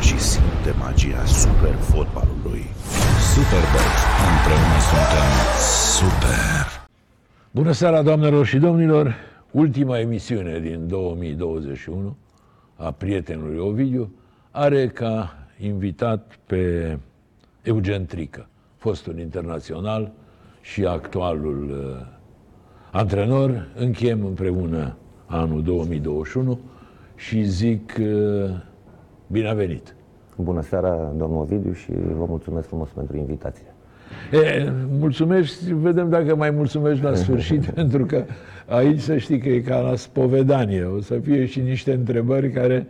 [0.00, 2.64] joacă și simte magia super fotbalului.
[3.32, 3.86] Superbox.
[4.30, 5.30] Împreună suntem
[5.98, 6.88] super.
[7.50, 9.14] Bună seara, doamnelor și domnilor!
[9.50, 12.16] Ultima emisiune din 2021
[12.76, 14.12] a prietenului Ovidiu
[14.50, 16.98] are ca invitat pe
[17.62, 20.12] Eugen Trică, fostul internațional
[20.60, 22.06] și actualul uh,
[22.90, 23.68] antrenor.
[23.76, 26.58] Încheiem împreună anul 2021
[27.16, 28.50] și zic uh,
[29.30, 29.94] bine a venit!
[30.36, 33.74] Bună seara, domnul Ovidiu, și vă mulțumesc frumos pentru invitație.
[34.32, 38.24] E, mulțumești, vedem dacă mai mulțumești la sfârșit, pentru că
[38.66, 40.84] aici să știi că e ca la spovedanie.
[40.84, 42.86] O să fie și niște întrebări care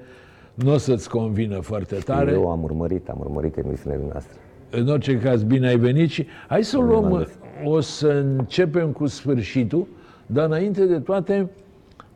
[0.55, 2.33] nu o să-ți convină foarte tare.
[2.33, 4.39] Eu am urmărit, am urmărit emisiunile noastre.
[4.71, 7.39] În orice caz, bine ai venit și hai să o luăm, m-am găsit.
[7.65, 9.87] o să începem cu sfârșitul,
[10.27, 11.51] dar înainte de toate,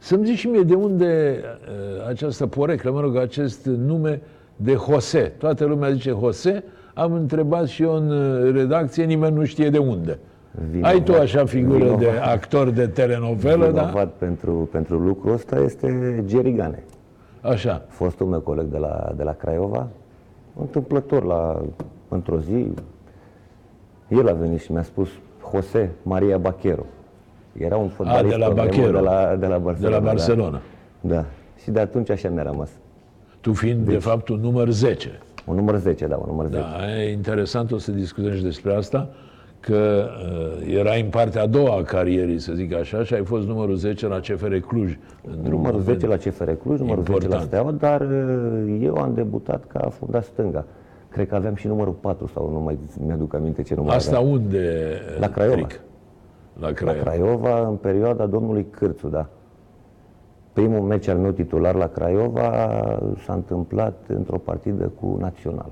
[0.04, 4.20] să-mi zici și mie de unde uh, această poreclă, mă rog, acest nume
[4.56, 5.32] de Jose.
[5.38, 9.78] Toată lumea zice Jose, am întrebat și eu în uh, redacție, nimeni nu știe de
[9.78, 10.18] unde.
[10.70, 13.82] Vinovat- Ai tu așa figură vinovat- de actor de telenovelă, da?
[13.82, 16.82] Vinovat pentru, pentru lucrul ăsta este Jerry Gane,
[17.40, 17.84] Așa.
[17.88, 19.88] fostul meu coleg de la, de la Craiova,
[20.60, 21.62] întâmplător la,
[22.08, 22.66] într-o zi,
[24.08, 25.08] el a venit și mi-a spus
[25.52, 26.86] Jose Maria Bachero.
[27.58, 28.98] Era un fotbalist de la pe vremuri Bachero.
[28.98, 29.98] de la, de la Barcelona.
[29.98, 30.60] De la Barcelona.
[31.00, 31.14] Da.
[31.14, 31.24] da.
[31.62, 32.70] Și de atunci așa mi-a rămas.
[33.40, 35.20] Tu fiind, de fapt, un număr 10.
[35.46, 36.58] Un număr 10, da, un număr 10.
[36.60, 39.08] Da, e interesant, o să discutăm și despre asta,
[39.60, 40.08] că
[40.66, 43.74] uh, erai în partea a doua a carierii, să zic așa, și ai fost numărul
[43.74, 44.96] 10 la CFR Cluj.
[45.26, 47.42] într-un Numărul moment 10 la CFR Cluj, numărul 10 la important.
[47.42, 50.64] Steaua, dar uh, eu am debutat ca fundat stânga.
[51.08, 54.32] Cred că aveam și numărul 4 sau nu mai mi-aduc aminte ce număr Asta aveam.
[54.32, 54.98] unde?
[55.20, 55.54] La Craiova.
[55.54, 55.80] Tric?
[56.60, 57.02] La La Craiova.
[57.02, 59.26] Craiova, în perioada domnului Cârțu, da.
[60.52, 62.48] Primul meci al meu titular la Craiova
[63.24, 65.70] s-a întâmplat într-o partidă cu Național.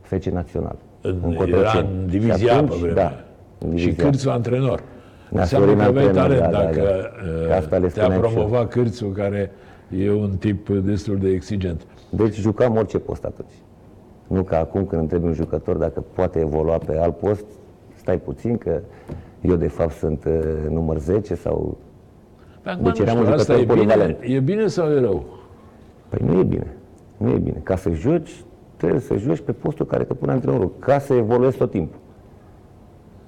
[0.00, 0.76] Fece Național.
[1.00, 1.88] În, era Cotroceni.
[2.02, 2.94] în Și divizia atunci, pe vremea.
[2.94, 3.24] Da, aia.
[3.58, 4.04] în Și divizia.
[4.04, 4.82] Cârțu antrenor.
[5.30, 7.40] Ne-a Înseamnă Sorin că aveai antrenor, talent da, da, dacă da.
[7.40, 8.32] uh, Că asta le te-a spuneam și eu.
[8.32, 9.50] promovat Cârțu, care
[9.98, 11.86] e un tip destul de exigent.
[12.10, 13.52] Deci jucam orice post atunci.
[14.26, 17.44] Nu ca acum când întrebi un jucător dacă poate evolua pe alt post,
[17.94, 18.80] stai puțin că
[19.40, 21.76] eu de fapt sunt uh, număr 10 sau...
[22.62, 24.18] Pe acum, Deci nu eram știu, un asta e jucător bine, polivalent.
[24.22, 25.24] e bine sau e rău?
[26.08, 26.76] Păi nu e bine.
[27.16, 27.60] Nu e bine.
[27.62, 28.30] Ca să joci,
[28.76, 31.98] trebuie să joci pe postul care te pune antrenorul, ca să evoluezi tot timpul.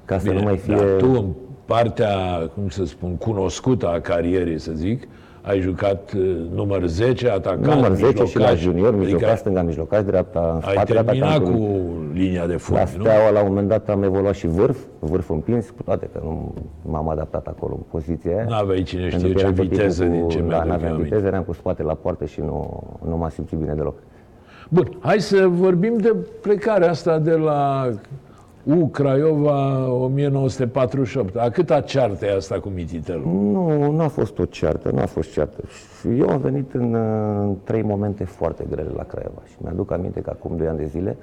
[0.04, 0.74] Ca să Bine, nu mai fie...
[0.76, 1.26] dar tu în
[1.64, 2.14] partea,
[2.54, 5.08] cum să spun, cunoscută a carierei, să zic,
[5.42, 9.62] ai jucat uh, număr 10, atacant, număr 10 și la mijlocaș, junior, mijlocaș, adică stânga,
[9.62, 11.78] mijlocaș, dreapta, în ai spatele terminat atacantului.
[11.78, 13.04] cu linia de fund, La nu?
[13.04, 16.54] Steaua, la un moment dat, am evoluat și vârf, vârf împins, cu toate că nu
[16.82, 18.44] m-am adaptat acolo în poziția aia.
[18.48, 20.64] N-aveai cine Pentru știe că ce eram tot timpul viteză din ce cu, mi-aduc Da,
[20.64, 21.08] eu n-aveam aminte.
[21.08, 23.94] viteză, eram cu spate la poartă și nu, nu m-a simțit bine deloc.
[24.68, 27.88] Bun, hai să vorbim de plecarea asta de la
[28.64, 31.36] U Craiova 1948.
[31.36, 33.30] A câta ceartă e asta cu Mititelu?
[33.30, 35.62] Nu, nu a fost o ceartă, nu a fost ceartă.
[36.00, 40.20] Și Eu am venit în, uh, trei momente foarte grele la Craiova și mi-aduc aminte
[40.20, 41.16] că acum 2 ani de zile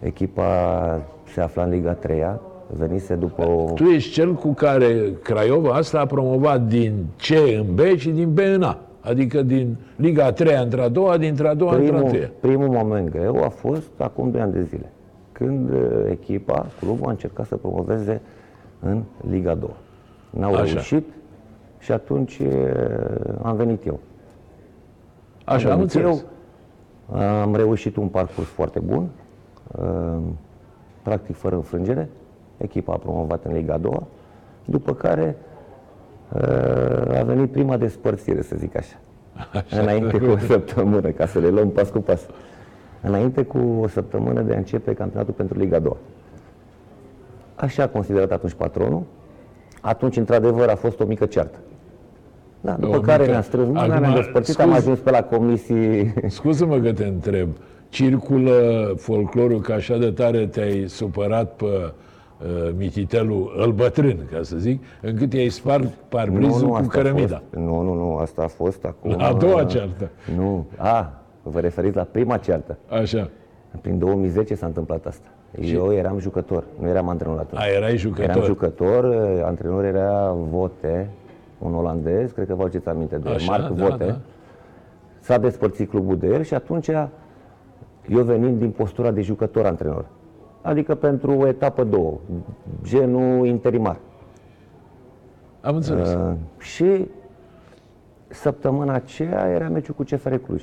[0.00, 1.00] echipa
[1.32, 2.22] se afla în Liga 3
[2.66, 3.72] venise după o...
[3.74, 8.32] Tu ești cel cu care Craiova asta a promovat din C în B și din
[8.32, 8.78] B în A.
[9.00, 12.30] Adică din Liga a 3 într-a doua, dintre-a doua într-a Primul, treia.
[12.40, 14.92] primul moment greu a fost acum 2 ani de zile,
[15.32, 18.20] când uh, echipa, clubul, a încercat să promoveze
[18.80, 19.70] în Liga 2.
[20.30, 20.72] N-au Așa.
[20.72, 21.06] reușit
[21.78, 22.48] și atunci uh,
[23.42, 23.98] am venit eu.
[25.44, 26.24] Așa, am venit înțeles.
[27.10, 29.08] eu, am reușit un parcurs foarte bun,
[29.78, 30.18] uh,
[31.02, 32.08] practic fără înfrângere.
[32.56, 34.02] Echipa a promovat în Liga 2,
[34.64, 35.36] după care
[36.32, 38.96] uh, a venit prima despărțire, să zic așa.
[39.80, 42.26] Înainte cu o săptămână, ca să le luăm pas cu pas.
[43.02, 45.92] Înainte cu o săptămână de a începe campionatul pentru Liga 2.
[47.54, 49.02] Așa a considerat atunci patronul.
[49.80, 51.58] Atunci, într-adevăr, a fost o mică ceartă.
[52.60, 55.10] Da, după O care mică- ne-am strâns mâna, Acum, ne-am despărțit, am scuz- ajuns pe
[55.10, 57.48] la comisii Scuză-mă că te întreb.
[57.88, 58.52] Circulă
[58.96, 64.82] folclorul că așa de tare te-ai supărat pe uh, Mititelu, îl bătrân, ca să zic,
[65.00, 67.42] încât i-ai spart parbrizul cu asta a cărămida.
[67.50, 69.14] fost, nu, nu, nu, asta a fost acum...
[69.18, 70.10] A doua uh, ceartă.
[70.36, 72.76] Nu, a, vă referiți la prima ceartă.
[72.88, 73.30] Așa.
[73.80, 75.28] Prin 2010 s-a întâmplat asta.
[75.60, 77.62] Eu eram jucător, nu eram antrenor atunci.
[77.62, 78.24] A, erai jucător.
[78.30, 81.10] Eram jucător, uh, antrenor era Vote,
[81.58, 84.04] un olandez, cred că vă aduceți aminte de el, Așa, Marc da, Vote.
[84.04, 84.18] da.
[85.20, 86.88] S-a despărțit clubul de el și atunci
[88.08, 90.04] eu venind din postura de jucător-antrenor.
[90.62, 92.18] Adică pentru o etapă două,
[92.82, 93.96] genul interimar.
[95.60, 96.14] Am înțeles.
[96.14, 97.08] Uh, și
[98.28, 100.62] săptămâna aceea era meciul cu CFR Cluj.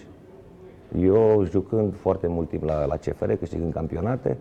[0.98, 4.38] Eu jucând foarte mult timp la, la CFR, câștigând campionate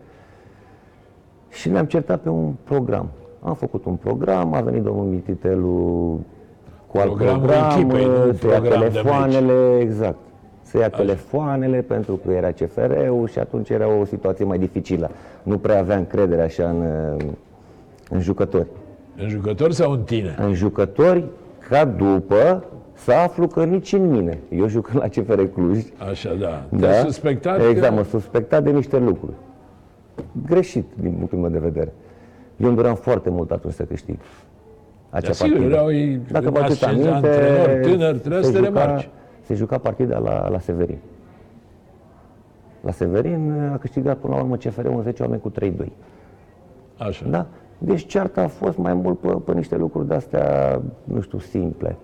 [1.50, 3.08] și ne-am certat pe un program.
[3.42, 6.20] Am făcut un program, a venit domnul Mititelu
[6.86, 10.18] cu alt Programul program, echipei, nu să ia program de telefoanele, exact.
[10.62, 15.10] Să ia telefoanele pentru că era CFR-ul și atunci era o situație mai dificilă.
[15.42, 16.84] Nu prea avea încredere așa în,
[18.10, 18.66] în jucători.
[19.16, 20.34] În jucător sau în tine?
[20.38, 21.24] În jucători,
[21.68, 22.64] ca după,
[23.04, 24.38] să aflu că nici în mine.
[24.50, 26.64] Eu jucând la CFR Cluj, Așa, da.
[26.78, 27.94] Te-ai suspectat Exact, că...
[27.94, 29.32] mă suspectat de niște lucruri.
[30.46, 31.92] Greșit, din punctul meu de vedere.
[32.56, 34.16] Eu îmi doream foarte mult atunci să câștig.
[35.10, 35.74] Acea Da, sigur, partidă.
[35.74, 39.08] erau ei- Dacă vă aduceți ascenzi, aminte, antrenori tânări, trebuia să se te juca- remarci.
[39.42, 40.98] Se juca partida la, la Severin.
[42.80, 45.86] La Severin a câștigat până la urmă CFR 10 oameni cu 3-2.
[46.98, 47.26] Așa.
[47.28, 47.46] Da?
[47.78, 51.96] Deci cearta a fost mai mult pe, pe niște lucruri de-astea, nu știu, simple.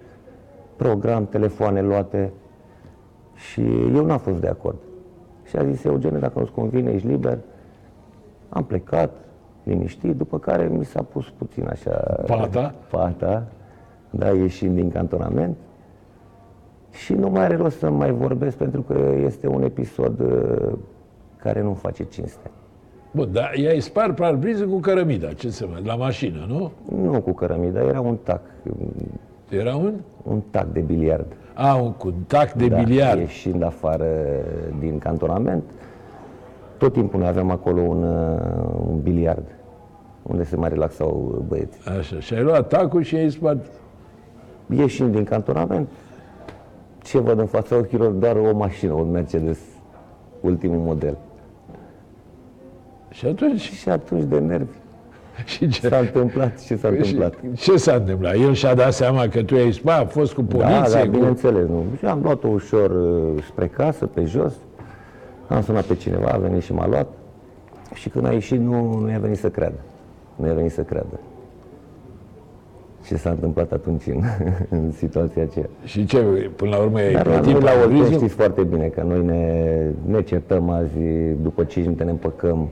[0.76, 2.32] Program, telefoane luate.
[3.34, 3.60] Și
[3.94, 4.76] eu n-am fost de acord.
[5.44, 7.38] Și a zis, Eugene, dacă nu-ți convine, ești liber.
[8.48, 9.10] Am plecat,
[9.62, 11.90] liniștit, după care mi s-a pus puțin așa...
[12.26, 12.74] Pata?
[12.90, 13.46] Pata,
[14.10, 15.56] da, ieșind din cantonament.
[16.90, 20.72] Și nu mai are rost să mai vorbesc pentru că este un episod uh,
[21.36, 22.50] care nu face cinste.
[23.10, 26.70] Bun, dar i-ai spart parbrizul cu cărămida, ce să mai, la mașină, nu?
[27.02, 28.40] Nu cu cărămida, era un tac,
[29.49, 29.94] Era un?
[30.23, 31.26] un tac de biliard.
[31.55, 33.19] A, un cu tac de Da, biliard.
[33.20, 34.06] Ieșind afară
[34.79, 35.62] din cantonament,
[36.79, 39.44] tot timpul noi aveam acolo un, uh, un biliard
[40.23, 41.81] unde se mai relaxau băieții.
[41.99, 43.67] Așa, și ai luat tacul și ai spart.
[44.69, 45.88] Ieșind din cantonament,
[47.02, 48.11] ce văd în fața ochilor?
[48.11, 49.58] Doar o mașină, un Mercedes,
[50.41, 51.17] ultimul model.
[53.11, 54.76] Și atunci, Și atunci de nervi
[55.44, 55.88] și ce?
[55.88, 57.34] s-a întâmplat ce s-a întâmplat.
[57.54, 58.34] Și ce s-a întâmplat?
[58.34, 61.06] El și-a dat seama că tu ai spart, a fost cu poliție, Da, da, cu...
[61.08, 61.66] bineînțeles.
[61.69, 61.84] Nu.
[61.98, 64.52] Și am luat-o ușor uh, spre casă, pe jos.
[65.48, 67.06] Am sunat pe cineva, a venit și m-a luat.
[67.94, 69.78] Și când a ieșit, nu, nu i-a venit să creadă.
[70.36, 71.20] Nu i-a venit să creadă.
[73.06, 74.22] Ce s-a întâmplat atunci în,
[74.78, 75.69] în situația aceea.
[75.84, 76.19] Și ce,
[76.56, 78.12] până la urmă ai Dar la plătit noi la Olten parbrizul?
[78.16, 79.72] știți foarte bine că noi ne,
[80.06, 80.98] ne certăm azi,
[81.42, 82.69] după 5 minute ne împăcăm.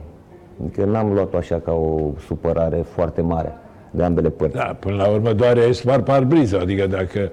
[0.61, 3.53] Adică n-am luat-o așa ca o supărare foarte mare
[3.91, 4.55] de ambele părți.
[4.55, 7.31] Da, până la urmă doar ai spart parbrizul, adică dacă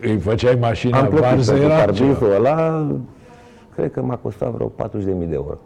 [0.00, 1.92] îi făceai mașina Am plătit varză, pentru era ceva.
[1.92, 2.86] parbrizul ăla,
[3.74, 5.58] cred că m-a costat vreo 40.000 de euro.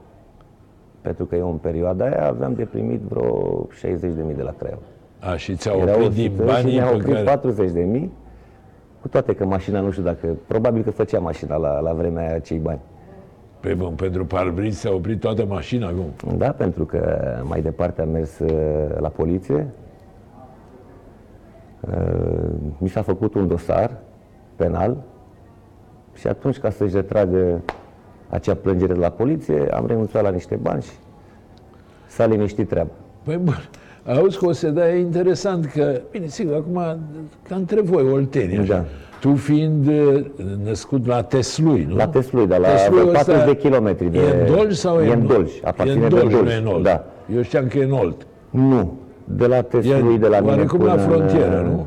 [1.00, 4.82] Pentru că eu în perioada aia aveam de primit vreo 60.000 de la Craiova.
[5.18, 7.40] A, și ți-au Era oprit 100 din și banii mi-au pe oprit care...
[8.02, 8.08] 40.000,
[9.00, 12.34] cu toate că mașina, nu știu dacă, probabil că făcea mașina la, la vremea aia
[12.34, 12.80] acei bani.
[13.62, 15.92] Pe bun, pentru parbriz s-a oprit toată mașina,
[16.24, 16.36] cum?
[16.36, 19.66] Da, pentru că mai departe am mers uh, la poliție.
[21.80, 23.96] Uh, Mi s-a făcut un dosar
[24.56, 24.96] penal
[26.14, 27.60] și atunci, ca să-și retragă
[28.28, 30.92] acea plângere de la poliție, am renunțat la niște bani și
[32.06, 32.90] s-a liniștit treaba.
[33.22, 33.68] Păi bun,
[34.06, 36.74] auzi că o să da, e interesant că, bine, sigur, acum,
[37.48, 38.84] ca între voi, oltenii, așa, Da.
[39.20, 40.24] tu fiind uh,
[40.64, 41.96] născut la Teslui, nu?
[41.96, 44.10] La Teslui, dar la Tesluiul 40 ăsta de kilometri.
[44.10, 44.18] De...
[44.18, 45.26] E în Dolj sau e în Nol?
[45.26, 46.44] Dolj, aparține e în de Dolj, Dolj.
[46.44, 46.82] nu e în Olt.
[46.82, 47.04] Da.
[47.34, 48.26] Eu știam că e în Olt.
[48.50, 51.86] Nu, de la Teslui, E de la mine oarecum până, la frontieră, în, nu?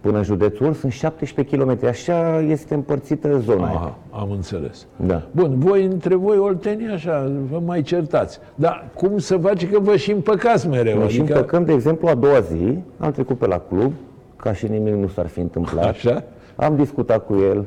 [0.00, 1.86] Până în județul sunt 17 km.
[1.86, 3.76] Așa este împărțită zona aia.
[3.76, 4.86] Aha, am înțeles.
[4.96, 5.22] Da.
[5.30, 8.38] Bun, voi între voi oltenii așa, vă mai certați.
[8.54, 10.98] Dar cum să face că vă și împăcați mereu?
[10.98, 13.92] Noi și adică, împăcăm, de exemplu, a doua zi, am trecut pe la club,
[14.36, 15.84] ca și nimic nu s-ar fi întâmplat.
[15.84, 16.24] Așa?
[16.56, 17.66] Am discutat cu el,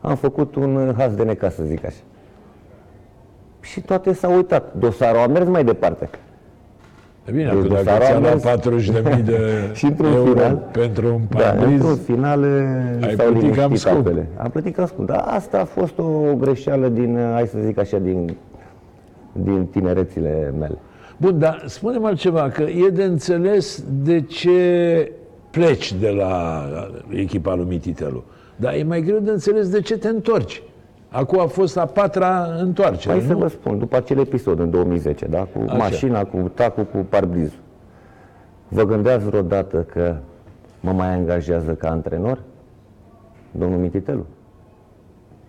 [0.00, 2.00] am făcut un haz de neca, să zic așa.
[3.60, 4.74] Și toate s-au uitat.
[4.78, 6.08] Dosarul a mers mai departe.
[7.28, 9.38] E bine, Deci acum dacă dosarul ți-a a luat mers- 40.000 de
[9.78, 12.42] Și într-un euro final- pentru un Da, parbriz, într-un final
[13.02, 14.06] Ai s-au plătit cam liniștit scump.
[14.06, 14.26] apele.
[14.36, 15.08] Am plătit cam scump.
[15.08, 18.36] Dar asta a fost o greșeală din, hai să zic așa, din,
[19.32, 20.74] din tinerețile mele.
[21.16, 24.52] Bun, dar spune-mi altceva, că e de înțeles de ce
[25.50, 26.62] pleci de la
[27.10, 28.24] echipa lui Mititelu.
[28.56, 30.62] Dar e mai greu de înțeles de ce te întorci.
[31.10, 33.38] Acum a fost a patra întoarcere, Hai să nu?
[33.38, 35.76] vă spun, după acel episod în 2010, da, cu Așa.
[35.76, 37.58] mașina, cu tacul, cu parbrizul,
[38.68, 40.16] vă gândeați vreodată că
[40.80, 42.38] mă mai angajează ca antrenor?
[43.50, 44.26] Domnul Mititelu?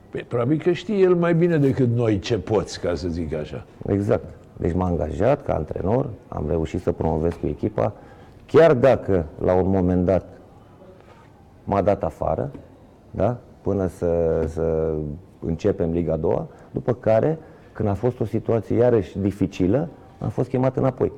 [0.10, 3.66] Păi, probabil că știe el mai bine decât noi ce poți, ca să zic așa.
[3.88, 4.24] Exact.
[4.58, 7.94] Deci m-a angajat ca antrenor, am reușit să promovez cu echipa,
[8.46, 10.26] chiar dacă la un moment dat
[11.64, 12.52] m-a dat afară,
[13.12, 13.38] da?
[13.62, 14.94] până să, să
[15.46, 16.42] începem Liga 2,
[16.72, 17.38] după care,
[17.74, 19.88] când a fost o situație iarăși dificilă,
[20.20, 21.12] am fost chemat înapoi.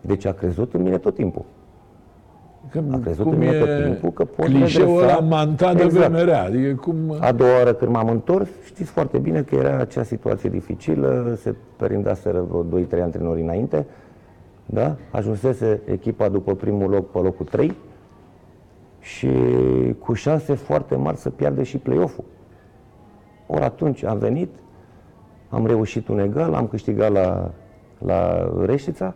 [0.00, 1.44] Deci a crezut în mine tot timpul.
[2.70, 5.16] Că, A crezut cum în mine e tot timpul că pot clișeul redresa.
[5.16, 6.10] ăla manta de Exact.
[6.10, 6.42] vreme rea.
[6.42, 7.16] Adică cum...
[7.20, 11.54] A doua oară când m-am întors, știți foarte bine că era acea situație dificilă, se
[11.76, 13.86] perindaseră vreo 2-3 antrenori înainte,
[14.66, 14.96] da?
[15.10, 17.74] Ajunsese echipa după primul loc pe locul 3
[19.00, 19.28] și
[19.98, 22.24] cu șanse foarte mari să piardă și play-off-ul.
[23.46, 24.48] Ori atunci am venit,
[25.48, 27.50] am reușit un egal, am câștigat la,
[27.98, 29.14] la Reșița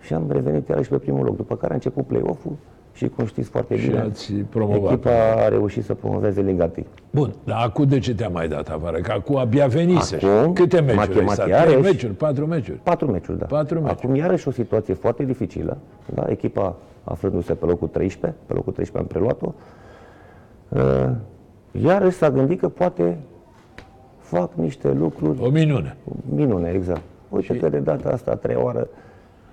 [0.00, 1.36] și am revenit iarăși pe primul loc.
[1.36, 2.52] După care a început play-off-ul
[2.92, 4.92] și cum știți foarte Și bine, ați promovat.
[4.92, 5.10] echipa
[5.44, 6.86] a reușit să promoveze Liga 1.
[7.10, 8.98] Bun, dar acum de ce te-a mai dat afară?
[8.98, 10.16] Că acum abia venise.
[10.26, 11.48] Acum, Câte meciuri m-a ai chemat stat?
[11.48, 11.66] iarăși.
[11.76, 12.78] Trei meciuri, patru meciuri.
[12.82, 13.46] Patru meciuri, da.
[13.46, 13.98] Patru meciuri.
[14.02, 15.76] Acum iarăși o situație foarte dificilă.
[16.14, 16.24] Da?
[16.28, 19.54] Echipa aflându-se pe locul 13, pe locul 13 am preluat-o.
[20.68, 21.10] Uh,
[21.82, 23.18] Iarăși s-a gândit că poate
[24.30, 25.96] fac niște lucruri O minune.
[26.34, 27.00] minune, exact.
[27.28, 28.88] Uite că de data asta, a treia oară,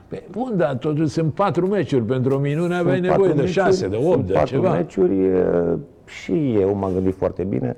[0.08, 2.04] Pe, bun, dar totuși sunt patru meciuri.
[2.04, 4.48] Pentru o minune aveai Sunt nevoie patru de meciuri, șase, de sunt opt, de patru
[4.56, 4.72] ceva.
[4.74, 5.44] meciuri e,
[6.06, 7.78] și eu m-am gândit foarte bine,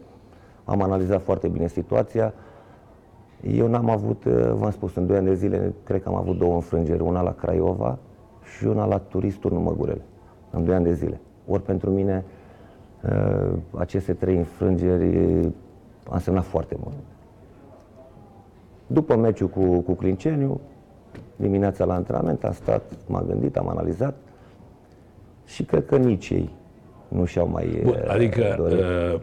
[0.65, 2.33] am analizat foarte bine situația.
[3.55, 6.37] Eu n-am avut, e, v-am spus, în 2 ani de zile, cred că am avut
[6.37, 7.97] două înfrângeri, una la Craiova
[8.57, 10.01] și una la Turist Turnul Măgurele,
[10.51, 11.19] în 2 ani de zile.
[11.47, 12.23] Ori pentru mine
[13.03, 13.09] e,
[13.77, 15.51] aceste trei înfrângeri e,
[16.09, 16.95] a însemnat foarte mult.
[18.87, 20.59] După meciul cu, cu Clinceniu,
[21.35, 24.15] dimineața la antrenament, am stat, m-am gândit, am analizat
[25.45, 26.49] și cred că nici ei
[27.07, 28.79] nu și-au mai Bun, uh, adică, dorit.
[28.79, 29.19] uh,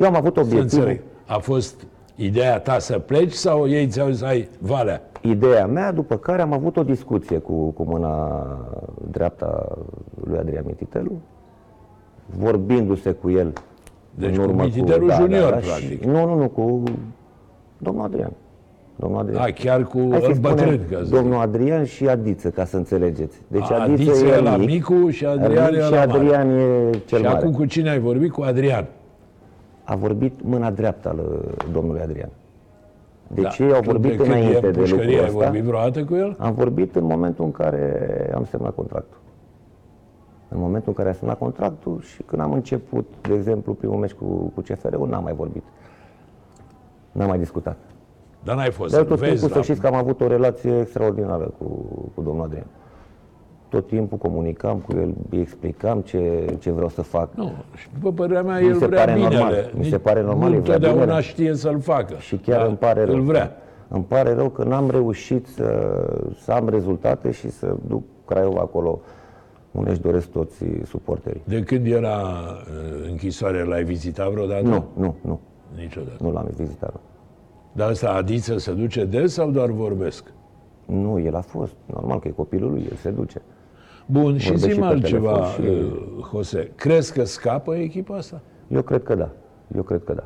[0.00, 1.86] Eu am avut să obiectivul, înțeleg, a fost
[2.16, 6.52] ideea ta să pleci sau ei ți-au zis, hai, Valea, ideea mea, după care am
[6.52, 8.46] avut o discuție cu, cu mâna
[9.10, 9.68] dreapta
[10.24, 11.12] lui Adrian Mititelu,
[12.26, 13.52] vorbindu-se cu el
[14.20, 16.04] Deci în cu urmă Mititelu junior, și- practic.
[16.04, 16.82] Nu, nu, nu, cu
[17.78, 18.32] domnul Adrian.
[18.96, 19.42] Domnul Adrian.
[19.42, 21.14] a, chiar cu Hai să îl bătrân, spunem ca să zic.
[21.14, 23.40] domnul Adrian și Adiță, ca să înțelegeți.
[23.48, 26.10] Deci A, Adiță, Adiță e e la mic, micu și Adrian e și la mare.
[26.12, 27.36] Adrian e cel Și mare.
[27.36, 28.32] acum cu cine ai vorbit?
[28.32, 28.86] Cu Adrian.
[29.84, 32.28] A vorbit mâna dreaptă al uh, domnului Adrian.
[33.34, 33.64] Deci Da.
[33.64, 35.38] ei au Tu vorbit de când e înainte în de pușcărie, lucrul ai ăsta.
[35.44, 36.36] vorbit vreodată cu el?
[36.38, 39.18] Am vorbit în momentul în care am semnat contractul.
[40.52, 44.12] În momentul în care am semnat contractul și când am început, de exemplu, primul meci
[44.12, 45.62] cu, cu CFR-ul, n-am mai vorbit.
[47.12, 47.76] N-am mai discutat.
[48.44, 49.62] Dar n-ai fost Dar să tot vezi timpul să la...
[49.62, 51.64] știți că am avut o relație extraordinară cu,
[52.14, 52.66] cu domnul Adrian.
[53.68, 57.28] Tot timpul comunicam cu el, îi explicam ce, ce vreau să fac.
[57.34, 59.34] Nu, și după părerea mea, Mi el se vrea pare binele.
[59.36, 61.22] normal, mi se Nici- pare normal, Nu el vrea întotdeauna binele.
[61.22, 62.14] știe să-l facă.
[62.18, 63.14] Și chiar Dar îmi pare rău.
[63.14, 63.56] Îl vrea.
[63.88, 65.96] Îmi pare rău că n-am reușit să,
[66.42, 69.00] să am rezultate și să duc Craiova acolo
[69.72, 71.42] unde își doresc toți suporterii.
[71.44, 74.62] De când era uh, închisoare, l-ai vizitat vreodată?
[74.62, 75.40] Nu, nu, nu.
[75.76, 76.16] Niciodată.
[76.20, 77.00] Nu l-am vizitat.
[77.72, 80.32] Dar asta Adiță se duce des sau doar vorbesc?
[80.86, 81.72] Nu, el a fost.
[81.86, 83.42] Normal că e copilul lui, el se duce.
[84.06, 86.70] Bun, și Vorbesc zi și pe altceva, telefon și- uh, Jose.
[86.74, 88.40] Crezi că scapă echipa asta?
[88.68, 89.30] Eu cred că da.
[89.76, 90.24] Eu cred că da.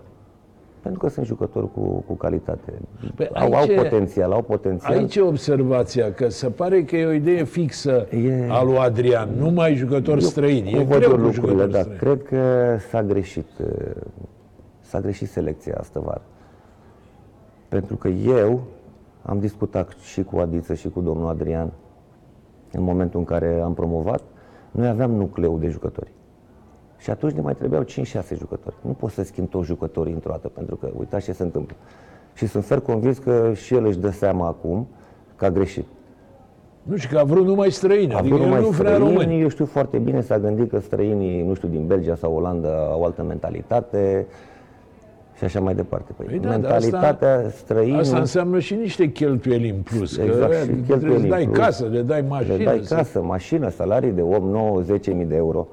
[0.85, 2.73] Pentru că sunt jucători cu, cu calitate.
[3.14, 4.93] Păi au, au aici e- potențial, au potențial.
[4.93, 9.29] Aici e observația, că se pare că e o idee fixă E- a lui Adrian,
[9.38, 10.73] numai jucători străini.
[10.73, 11.79] E Cum văd greu eu cu lucrurile, jucători da.
[11.81, 11.99] străini.
[11.99, 13.47] Cred că s-a greșit.
[13.61, 13.67] uh,
[14.81, 16.23] S-a greșit selecția asta vară.
[17.69, 18.62] Pentru că eu
[19.23, 21.73] am discutat și cu Adiță și cu domnul Adrian
[22.73, 24.23] în momentul în care am promovat,
[24.71, 26.11] noi aveam nucleu de jucători.
[27.04, 27.87] Și atunci ne mai trebuiau 5-6
[28.38, 28.75] jucători.
[28.80, 31.76] Nu poți să schimbi toți jucătorii într-o dată, pentru că uitați ce se întâmplă.
[32.34, 34.87] Și sunt fer convins că și el își dă seama acum
[35.37, 35.84] că a greșit.
[36.82, 39.14] Nu știu, că a vrut numai străini, A adică vrut el numai nu vrea străini,
[39.16, 39.40] români.
[39.40, 43.04] eu știu foarte bine, s-a gândit că străinii, nu știu, din Belgia sau Olanda au
[43.04, 44.26] altă mentalitate
[45.37, 46.12] și așa mai departe.
[46.16, 50.16] Păi, Păi da, dar mentalitatea asta- străinului, Asta înseamnă și niște cheltuieli în plus.
[50.18, 51.58] Exact, că și trebuie cheltuieli să în dai plus.
[51.58, 52.54] casă, le dai mașină.
[52.56, 55.66] le dai să- casă, mașină, salarii de 8, 9, 10 mii de euro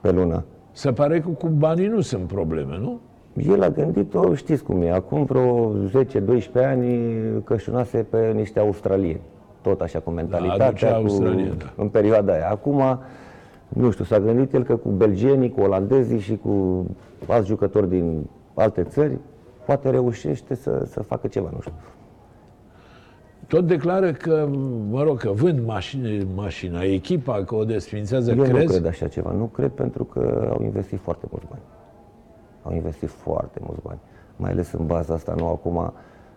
[0.00, 0.44] pe lună.
[0.72, 3.00] Se pare că cu banii nu sunt probleme, nu?
[3.36, 7.10] El a gândit-o, știți cum e, acum vreo 10-12 ani
[7.44, 9.20] cășunase pe niște australieni.
[9.60, 11.72] Tot așa, cu mentalitatea, aducea cu, australieni, da.
[11.76, 12.50] în perioada aia.
[12.50, 12.98] Acum,
[13.68, 16.86] nu știu, s-a gândit el că cu belgenii, cu olandezii și cu
[17.26, 19.18] alți jucători din alte țări,
[19.66, 21.72] poate reușește să, să facă ceva, nu știu.
[23.48, 24.48] Tot declară că,
[24.90, 28.66] mă rog, că vând mașini, mașina, echipa, că o desfințează, Eu nu crezi?
[28.66, 29.30] cred așa ceva.
[29.30, 31.62] Nu cred pentru că au investit foarte mulți bani.
[32.62, 33.98] Au investit foarte mulți bani.
[34.36, 35.92] Mai ales în baza asta nouă acum.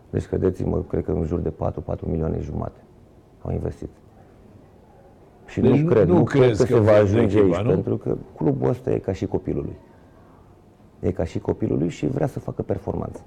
[0.10, 1.54] Deci credeți-mă, cred că în jur de 4-4
[2.06, 2.80] milioane jumate
[3.42, 3.90] au investit.
[5.46, 7.58] Și Deci nu cred, nu nu, cred crezi că, că se va vând ajunge echipa,
[7.58, 7.72] aici, nu?
[7.72, 9.78] pentru că clubul ăsta e ca și copilul lui.
[11.00, 13.22] E ca și copilul lui și vrea să facă performanță.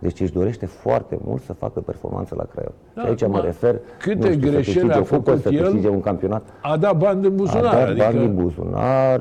[0.00, 2.74] Deci își dorește foarte mult să facă performanță la Craiova.
[2.94, 5.14] Da, și aici mă acum, refer, câte nu știu, greșeli să câștige a o cupă,
[5.14, 5.62] făcut să el?
[5.62, 6.42] câștige un campionat.
[6.62, 7.62] A dat bani din A buzunar.
[7.74, 8.04] dat adică...
[8.04, 9.20] bani din buzunar,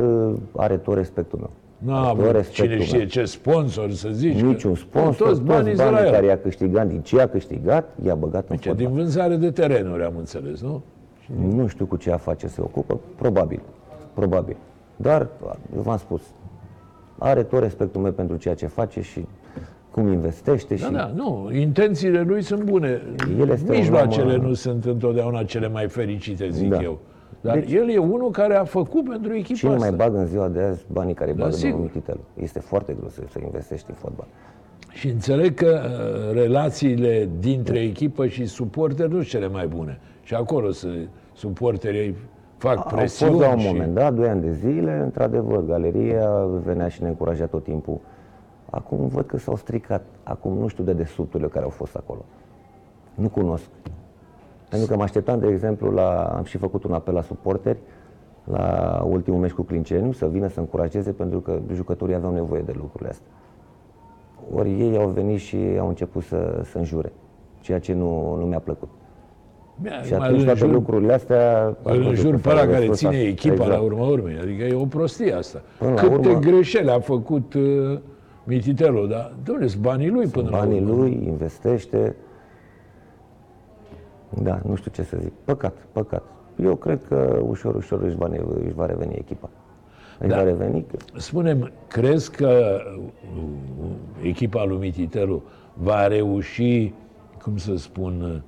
[0.55, 1.49] are tot respectul meu.
[1.77, 2.83] N-a Are tot avut respectul cine meu.
[2.85, 4.39] știe ce sponsor să zici.
[4.41, 6.23] Niciun că- sponsor, Toți toți banii banii, sunt la care el.
[6.23, 8.85] i-a câștigat, din ce a câștigat, i-a băgat în Ce, fotbal.
[8.87, 10.81] din vânzare de terenuri am înțeles, nu?
[11.55, 13.59] Nu știu cu ce afaceri se ocupă, probabil,
[14.13, 14.55] probabil.
[14.95, 15.27] Dar,
[15.75, 16.21] eu v-am spus,
[17.17, 19.25] are tot respectul meu pentru ceea ce face și
[19.91, 23.01] cum investește Da, și da, nu, intențiile lui sunt bune.
[23.39, 26.81] El este un Mijloacele om, nu sunt întotdeauna cele mai fericite, zic Da.
[26.81, 26.99] eu.
[27.41, 29.87] Dar Deci- el e unul care a făcut pentru echipa cine asta.
[29.87, 31.69] mai bagă în ziua de azi banii care bagă Da, sigur.
[31.69, 32.19] domnul Mititelu.
[32.41, 34.27] Este foarte greu să, să investești în fotbal.
[34.91, 39.99] Și înțeleg că uh, relațiile dintre echipă și suporteri nu sunt cele mai bune.
[40.23, 40.87] Și acolo să,
[41.33, 42.15] suporterii
[42.57, 43.31] fac Au presiuni.
[43.31, 43.65] fost la un și...
[43.67, 46.29] moment dat, doi ani de zile, într-adevăr, galeria
[46.65, 47.97] venea și ne încuraja tot timpul.
[48.69, 50.05] Acum văd că s-au stricat.
[50.23, 52.25] Acum nu știu de desubturile care au fost acolo.
[53.13, 53.65] Nu cunosc.
[54.69, 57.77] Pentru că mă așteptam, de exemplu, la, am și făcut un apel la suporteri
[58.43, 62.73] la ultimul meci cu Clinceniu să vină să încurajeze pentru că jucătorii aveau nevoie de
[62.75, 63.25] lucrurile astea.
[64.55, 67.11] Ori ei au venit și au început să, să înjure,
[67.61, 68.89] ceea ce nu, nu mi-a plăcut.
[69.81, 71.65] Bine, Și mai atunci îl toate înjur- lucrurile astea...
[71.83, 73.21] Îl ați văzut înjur că pe s-au ăla care răspuns ține asta.
[73.27, 73.69] echipa Exact.
[73.71, 74.37] la urma urmei.
[74.41, 75.61] Adică e o prostie asta.
[75.77, 77.99] Până la Câte urmă- greșeli a făcut uh,
[78.49, 81.01] Mititelu, dar, domnule, sunt banii lui până banii la urmă.
[81.01, 82.15] lui, investește.
[84.29, 85.31] Da, nu știu ce să zic.
[85.43, 86.23] Păcat, păcat.
[86.63, 89.49] Eu cred că ușor, ușor își va, ne- își va reveni echipa.
[90.19, 90.35] Își Da.
[90.35, 90.85] va reveni.
[91.17, 92.79] Spunem, crezi că
[93.37, 93.43] uh,
[94.21, 96.93] echipa lui Mititelu va reuși,
[97.43, 98.43] cum să spun,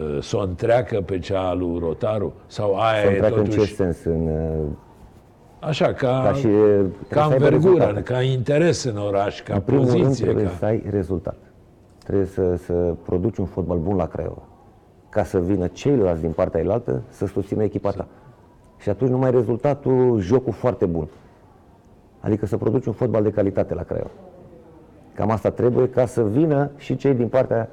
[0.00, 2.34] uh, să o întreacă pe cea a lui Rotaru?
[2.46, 4.04] Sau aia Să e întreacă în totuși, ce sens?
[4.04, 4.66] În, uh,
[5.60, 6.46] așa, ca, ca și...
[6.46, 8.02] ca trebuie să aibă învergură, rezultate.
[8.02, 10.24] ca interes în oraș, ca În primul rând poziție?
[10.24, 10.50] trebuie Ca...
[10.58, 11.36] să ai rezultat.
[12.04, 12.72] Trebuie să, să
[13.04, 14.42] produci un fotbal bun la Craiova.
[15.08, 18.06] Ca să vină ceilalți din partea elaltă să susțină echipa ta.
[18.78, 21.08] Și atunci numai rezultatul, jocul foarte bun.
[22.20, 24.10] Adică să produci un fotbal de calitate la Craiova.
[25.14, 27.70] Cam asta trebuie ca să vină și cei din partea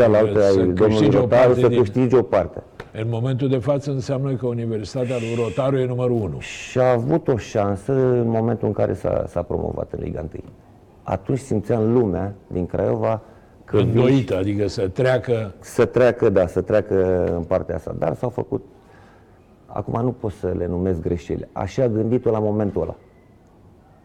[0.00, 2.62] cealaltă Să ai domnului câștige o Rotaru parte să din- câștige o parte.
[2.92, 6.38] În momentul de față înseamnă că Universitatea lui Rotaru e numărul 1.
[6.38, 10.28] Și a avut o șansă în momentul în care s-a, s-a promovat în Liga 1.
[11.02, 13.20] Atunci simțeam lumea din Craiova
[13.64, 17.94] că vin Îndoită, adică să treacă să treacă, da, să treacă în partea asta.
[17.98, 18.64] Dar s-au făcut,
[19.66, 21.48] acum nu pot să le numesc greșeli.
[21.52, 22.94] Așa a gândit-o la momentul ăla,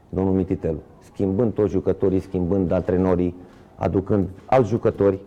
[0.09, 0.79] domnul Mititelu.
[0.99, 3.35] Schimbând toți jucătorii, schimbând antrenorii,
[3.75, 5.19] aducând alți jucători,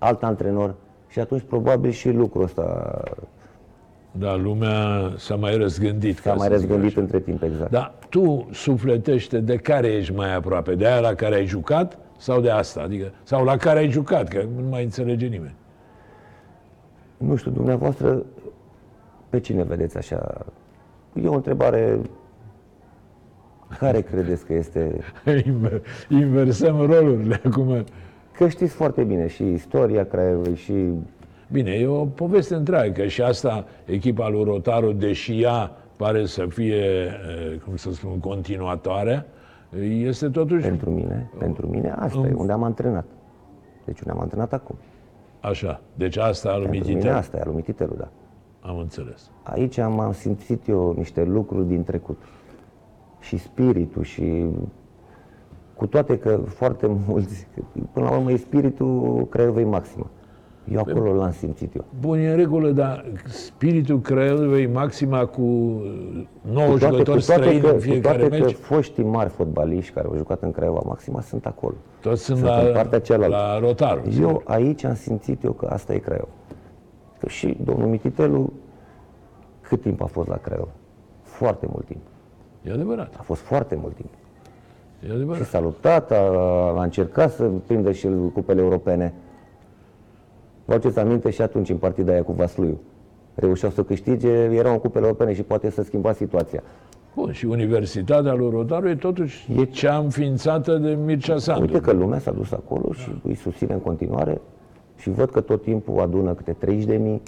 [0.00, 0.74] alt antrenor.
[1.08, 3.00] Și atunci probabil și lucrul ăsta
[4.12, 6.16] Da, lumea s-a mai răzgândit.
[6.18, 7.00] s-a ca mai să zic răzgândit așa.
[7.00, 7.70] între timp, exact.
[7.70, 10.74] Dar tu sufletește de care ești mai aproape?
[10.74, 12.80] De aia la care ai jucat sau de asta?
[12.82, 15.54] Adică, sau la care ai jucat, că nu mai înțelege nimeni.
[17.16, 18.22] Nu știu, dumneavoastră,
[19.28, 20.46] pe cine vedeți așa?
[21.22, 22.00] E o întrebare
[23.78, 25.00] care credeți că este
[25.44, 27.84] Inver- Inversăm rolurile acum.
[28.40, 30.74] Că știți foarte bine și istoria Craiovei și
[31.52, 36.76] Bine, e o poveste întreagă și asta, echipa lui Rotaru, deși ea pare să fie,
[36.76, 39.26] eh, cum să spun, continuatoare,
[39.80, 43.04] este totuși pentru mine, pentru mine asta e unde am antrenat.
[43.84, 44.76] Deci unde am antrenat acum.
[45.40, 45.80] așa.
[45.94, 47.18] Deci asta al lui Pentru mine Mititelu.
[47.18, 48.08] asta e al lui Mititelu, da.
[48.60, 49.30] Am înțeles.
[49.42, 52.18] Aici am, am simțit eu niște lucruri din trecut.
[53.20, 54.44] Și spiritul și
[55.80, 57.46] cu toate că foarte mulți,
[57.92, 60.06] până la urmă e spiritul Craiovei maximă.
[60.72, 61.84] Eu acolo l-am simțit eu.
[62.00, 65.80] Bun, e în regulă, dar spiritul Craiovei maxima cu 9
[66.42, 69.28] Cu toate, cu jucători toate, străini că, în cu fiecare toate că meci, foștii mari
[69.28, 71.74] fotbaliști care au jucat în Craiova Maxima sunt acolo.
[72.00, 73.36] toți sunt, sunt la, în partea cealaltă.
[73.36, 74.02] la Rotaru.
[74.20, 76.32] Eu aici am simțit eu că asta e Craiova.
[77.18, 78.52] Că și domnul Mititelu,
[79.60, 80.72] cât timp a fost la Craiova?
[81.22, 82.02] Foarte mult timp.
[82.62, 84.10] E adevărat, A fost foarte mult timp.
[85.02, 85.46] E Și adevărat.
[85.46, 86.16] salutat, a,
[86.76, 89.14] a încercat să prindă și cupele europene.
[90.64, 92.80] Vă aduceți aminte și atunci în partida aia cu Vasluiu.
[93.34, 96.62] Reușeau să câștige, erau în cupele europene și poate să schimba situația.
[97.14, 101.62] Bun, și Universitatea lui Rotaru e totuși E- cea înființată de Mircea Sandu.
[101.62, 104.40] Uite că lumea s-a dus acolo și îi susține în continuare
[104.96, 107.22] și văd că tot timpul adună câte 30 de mii,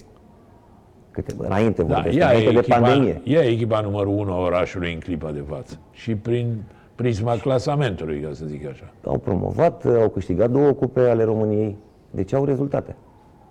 [1.10, 3.20] câte, înainte, da, vorbesc, ea înainte e, de echipa, pandemie.
[3.24, 5.78] ea e echipa numărul 1 a orașului în clipa de față.
[5.90, 6.62] Și prin
[7.02, 8.92] prisma clasamentului, ca să zic așa.
[9.04, 11.76] Au promovat, au câștigat două cupe ale României,
[12.10, 12.96] deci au rezultate.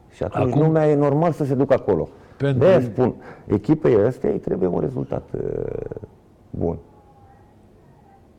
[0.10, 2.10] Și atunci Acum- lumea e normal să se ducă acolo.
[2.38, 3.14] Pentru- De-aia spun,
[3.48, 5.42] echipei astea îi trebuie un rezultat uh,
[6.50, 6.78] bun.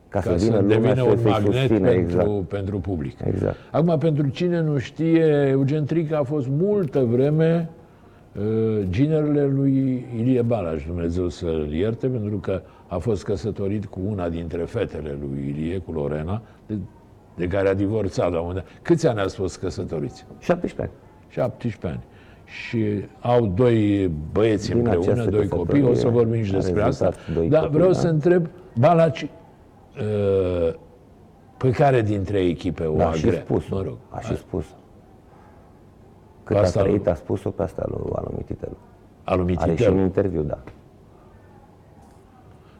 [0.09, 2.29] Ca să ca vină să lumea devină să un se magnet susțină, pentru, exact.
[2.47, 3.17] pentru public.
[3.25, 3.55] Exact.
[3.71, 7.69] Acum, pentru cine nu știe, Eugen Trica a fost multă vreme
[8.35, 12.61] uh, ginerele lui Ilie Balaj, Dumnezeu să-l ierte, pentru că
[12.93, 16.77] a fost căsătorit cu una dintre fetele lui Ilie, cu Lorena, de,
[17.35, 18.79] de care a divorțat la un moment dat.
[18.81, 20.25] Câți ani ați fost căsătoriți?
[20.39, 20.91] 17 ani.
[21.29, 22.03] 17 ani.
[22.45, 26.57] Și au doi băieți Din împreună, această doi copii, o să căsătorie vorbim și a
[26.57, 27.05] despre asta.
[27.05, 27.97] rezultat doi Dar copii, vreau da?
[27.97, 28.47] să întreb,
[28.79, 30.73] Balaci, uh,
[31.57, 33.41] pe care dintre echipe o Da, a și agrea?
[33.41, 33.67] spus.
[33.69, 33.97] Mă rog.
[34.09, 34.65] A și spus.
[36.43, 38.77] Cât Asta a trăit, lui- a spus-o pe asta lui Alu Mititelu.
[39.23, 39.95] Al lui Are și Mititelu.
[39.97, 40.63] un interviu, da.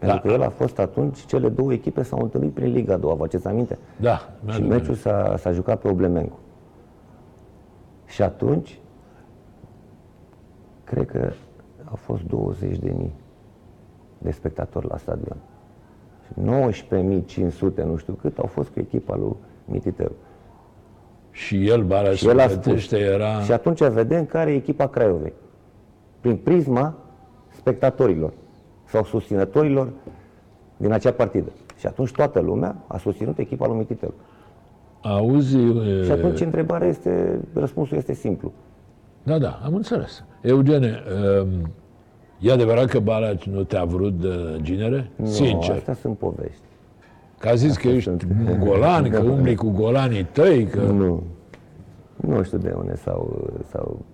[0.06, 0.28] Pentru Da.
[0.36, 3.24] că el a fost atunci, cele două echipe s-au întâlnit prin Liga a doua, vă
[3.24, 3.78] ați aminte?
[4.00, 6.38] Da, Și mi-aduc meciul s-a, s-a jucat pe Oblemencu.
[8.06, 8.80] Și atunci,
[10.84, 11.32] cred că
[11.86, 13.14] au fost 20 de mii
[14.18, 15.38] de spectatori la stadion.
[16.26, 19.36] Și 19.500, nu știu cât, au fost cu echipa lui
[19.66, 20.12] Mititelu.
[21.32, 22.64] Și el, Balaci, Și el a se spus.
[22.64, 23.40] plătește, era...
[23.42, 25.34] Și atunci vedem care e echipa Craiovei.
[26.20, 26.94] Prin prisma
[27.50, 28.34] spectatorilor
[28.94, 29.90] sau susținătorilor
[30.78, 31.52] din acea partidă.
[31.78, 34.14] Și atunci toată lumea a susținut echipa lui Mititelu.
[35.02, 35.58] Auzi...
[36.04, 38.52] Și atunci întrebarea este, răspunsul este simplu.
[39.24, 40.24] Da, da, am înțeles.
[40.42, 41.00] Eugene,
[41.42, 41.72] um,
[42.40, 45.10] e adevărat că Balaci nu te-a vrut de ginere?
[45.16, 45.76] Nu, Sincer.
[45.76, 46.62] astea sunt povești.
[47.40, 48.18] Că a zis că ești un
[48.60, 50.82] golan, că umbli cu golanii tăi, că...
[50.82, 51.24] Nu.
[52.16, 54.06] Nu știu de unde sau, sau...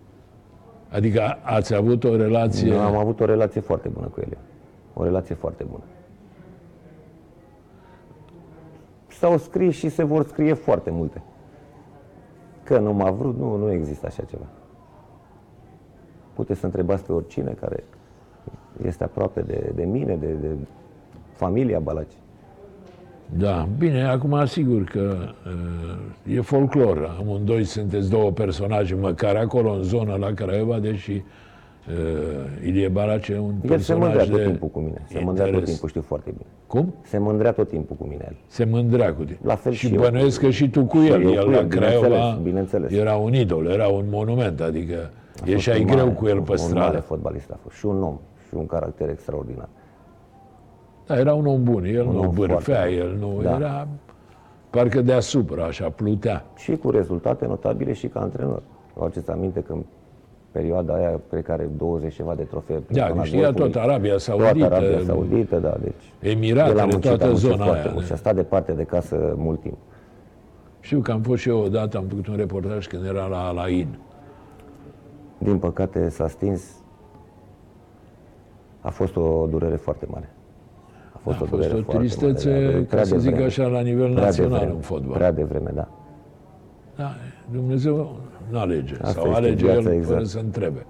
[0.90, 2.74] Adică ați avut o relație...
[2.74, 4.38] Am avut o relație foarte bună cu el.
[5.00, 5.84] O relație foarte bună.
[9.08, 11.22] S-au scris și se vor scrie foarte multe.
[12.64, 14.46] Că nu m-a vrut, nu, nu există așa ceva.
[16.34, 17.84] Puteți să întrebați pe oricine care
[18.86, 20.48] este aproape de, de mine, de, de
[21.34, 22.18] familia Balaci.
[23.38, 25.18] Da, bine, acum sigur că
[26.26, 27.16] uh, e folclor.
[27.20, 31.22] Amândoi sunteți două personaje, măcar acolo în zona la Craiova, deși uh,
[32.66, 35.02] Ilie Balaci e un El se mândrea personaj tot de timpul cu mine.
[35.08, 35.70] Se mândrea tot interes.
[35.70, 36.46] timpul, știu foarte bine.
[36.68, 36.94] Cum?
[37.02, 38.36] Se mândrea tot timpul cu mine el.
[38.48, 39.40] Se mândrea cu tine.
[39.44, 40.02] La fel și și eu.
[40.02, 41.22] bănuiesc că și tu cu Și el.
[41.22, 42.92] eu El cu la el, Craiova bineînțeles, bineînțeles.
[42.92, 46.42] era un idol, era un monument, adică A fost ieșai un greu mare- cu el
[46.42, 46.80] pe Un stradă.
[46.86, 47.76] mare fotbalist a fost.
[47.76, 48.20] Și un om.
[48.48, 49.70] Și un caracter extraordinar.
[51.08, 53.56] Da, era un om bun, el Un nu om bârfea, foarte el nu Da.
[53.56, 53.88] era
[54.70, 56.46] parcă deasupra, așa, plutea.
[56.58, 58.62] Și cu rezultate notabile și ca antrenor.
[58.94, 59.84] Vă aduceți aminte că în
[60.52, 62.76] perioada aia, cred că are 20 ceva de trofee.
[62.78, 63.72] prin Da, zona câștiga golfului.
[63.72, 66.32] tot Arabia Toată Saudită, Arabia Saudită, da, deci...
[66.32, 67.92] Emiratele, el a muncit, toată a muncit zona foarte aia.
[67.94, 69.78] mult și a stat departe de casă mult timp.
[70.80, 73.98] Știu că am fost și eu odată, am făcut un reportaj când era la Alain.
[75.38, 76.64] Din păcate s-a stins.
[78.82, 80.30] A fost o durere foarte mare.
[81.14, 83.24] A fost A o fost durere o foarte tristețe, mare, da, ca prea să zic
[83.30, 83.46] devreme.
[83.46, 85.18] așa, la nivel Prea național devreme, în fotbal.
[85.18, 85.88] Prea devreme, da.
[86.96, 87.12] Da,
[87.52, 88.20] Dumnezeu
[88.52, 88.94] nu alege.
[89.02, 90.26] Asta sau este alege viața, el fără exact.
[90.26, 90.86] să întrebe.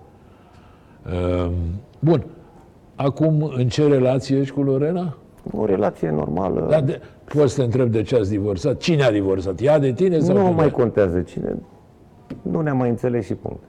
[1.45, 1.54] Um,
[2.00, 2.26] Bun.
[2.95, 5.17] Acum, în ce relație ești cu Lorena?
[5.58, 6.65] O relație normală.
[6.69, 8.78] Da, de, poți să te întreb de ce ați divorțat?
[8.78, 9.62] Cine a divorțat?
[9.62, 10.72] Ea de tine sau nu tu de mai ea?
[10.72, 11.56] contează cine.
[12.41, 13.63] Nu ne-am mai înțeles și punct.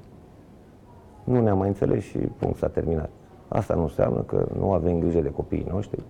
[1.24, 3.10] Nu ne-am mai înțeles și punct, s-a terminat.
[3.48, 6.02] Asta nu înseamnă că nu avem grijă de copiii noștri.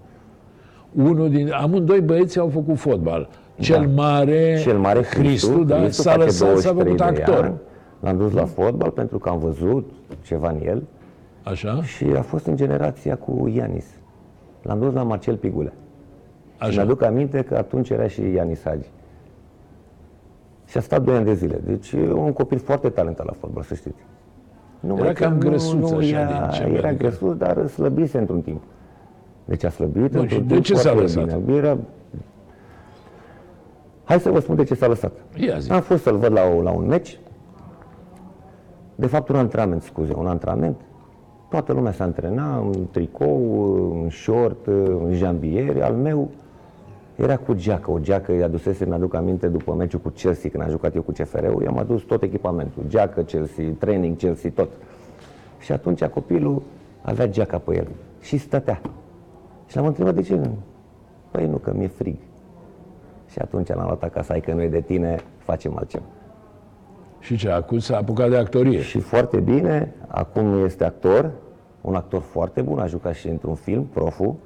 [0.94, 3.28] Unul din, amândoi băieți au făcut fotbal.
[3.58, 7.44] Cel mare, Cel mare Cristu, da, Cristu s-a face lăsat, s-a 23 făcut de actor.
[7.44, 7.54] ani.
[8.00, 9.90] L-am dus la fotbal pentru că am văzut
[10.22, 10.82] ceva în el
[11.42, 11.82] Așa?
[11.82, 13.86] și a fost în generația cu Ianis.
[14.62, 15.72] L-am dus la Marcel Pigulea.
[16.56, 16.72] Și Așa.
[16.74, 18.88] mi-aduc aminte că atunci era și Ianis Hagi.
[20.66, 21.60] Și a stat 2 ani de zile.
[21.64, 23.98] Deci e un copil foarte talentat la fotbal, să știți.
[24.80, 26.98] Numai Era că cam nu- grăsuț nu așa, ia- din ce Era văd.
[26.98, 28.62] grăsuț, dar slăbise într-un timp.
[29.44, 31.38] Deci a slăbit Bun, într-un și de timp ce s-a foarte lăsat?
[31.38, 31.56] bine.
[31.56, 31.78] Era...
[34.04, 35.12] Hai să vă spun de ce s-a lăsat.
[35.36, 35.70] Ia zi.
[35.72, 37.18] Am fost să-l văd la, o- la un meci.
[39.00, 40.76] De fapt, un antrenament, scuze, un antrenament.
[41.48, 44.66] Toată lumea se antrena în tricou, în short,
[45.06, 45.82] în jambieri.
[45.82, 46.30] Al meu
[47.16, 47.90] era cu geacă.
[47.90, 51.12] O geacă îi adusese, mi-aduc aminte, după meciul cu Chelsea, când am jucat eu cu
[51.12, 52.82] CFR-ul, i-am adus tot echipamentul.
[52.88, 54.68] Geacă, Chelsea, training, Chelsea, tot.
[55.58, 56.62] Și atunci copilul
[57.02, 57.88] avea geaca pe el
[58.20, 58.80] și stătea.
[59.66, 60.56] Și l-am întrebat de ce nu?
[61.30, 62.16] Păi nu, că mi-e frig.
[63.30, 66.04] Și atunci l-am luat acasă, hai că nu e de tine, facem altceva.
[67.20, 68.80] Și ce, acum s-a apucat de actorie.
[68.80, 71.30] Și foarte bine, acum este actor,
[71.80, 74.38] un actor foarte bun, a jucat și într-un film, Profu.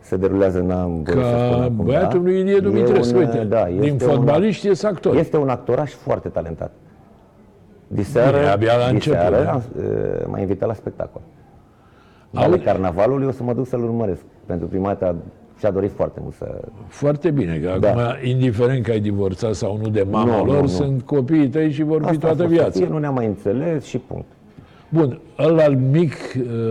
[0.00, 2.24] Se derulează, n-am voie să spun Ca acum, băiatul da.
[2.24, 5.18] lui Ilie E Dumitrescu, un, uite, da, din este un- fotbaliști ies actori.
[5.18, 6.70] Este un actoraș foarte talentat.
[7.86, 9.50] Diseară, Bine, abia la început, diseară da.
[9.52, 11.20] am, uh, m-a invitat la spectacol.
[12.34, 14.22] Ale Auzi- carnavalului o să mă duc să-l urmăresc.
[14.46, 15.16] Pentru prima dată
[15.58, 16.60] și-a dorit foarte mult să...
[16.86, 17.88] Foarte bine, că Da.
[17.88, 20.66] acum, indiferent că ai divorțat sau nu de mama Nu, nu, lor, nu.
[20.66, 22.78] sunt copiii tăi și vor fi Asta a toată fost să viața.
[22.78, 24.26] fie, nu ne-am mai înțeles și punct.
[24.88, 26.14] Bun, ăla al mic,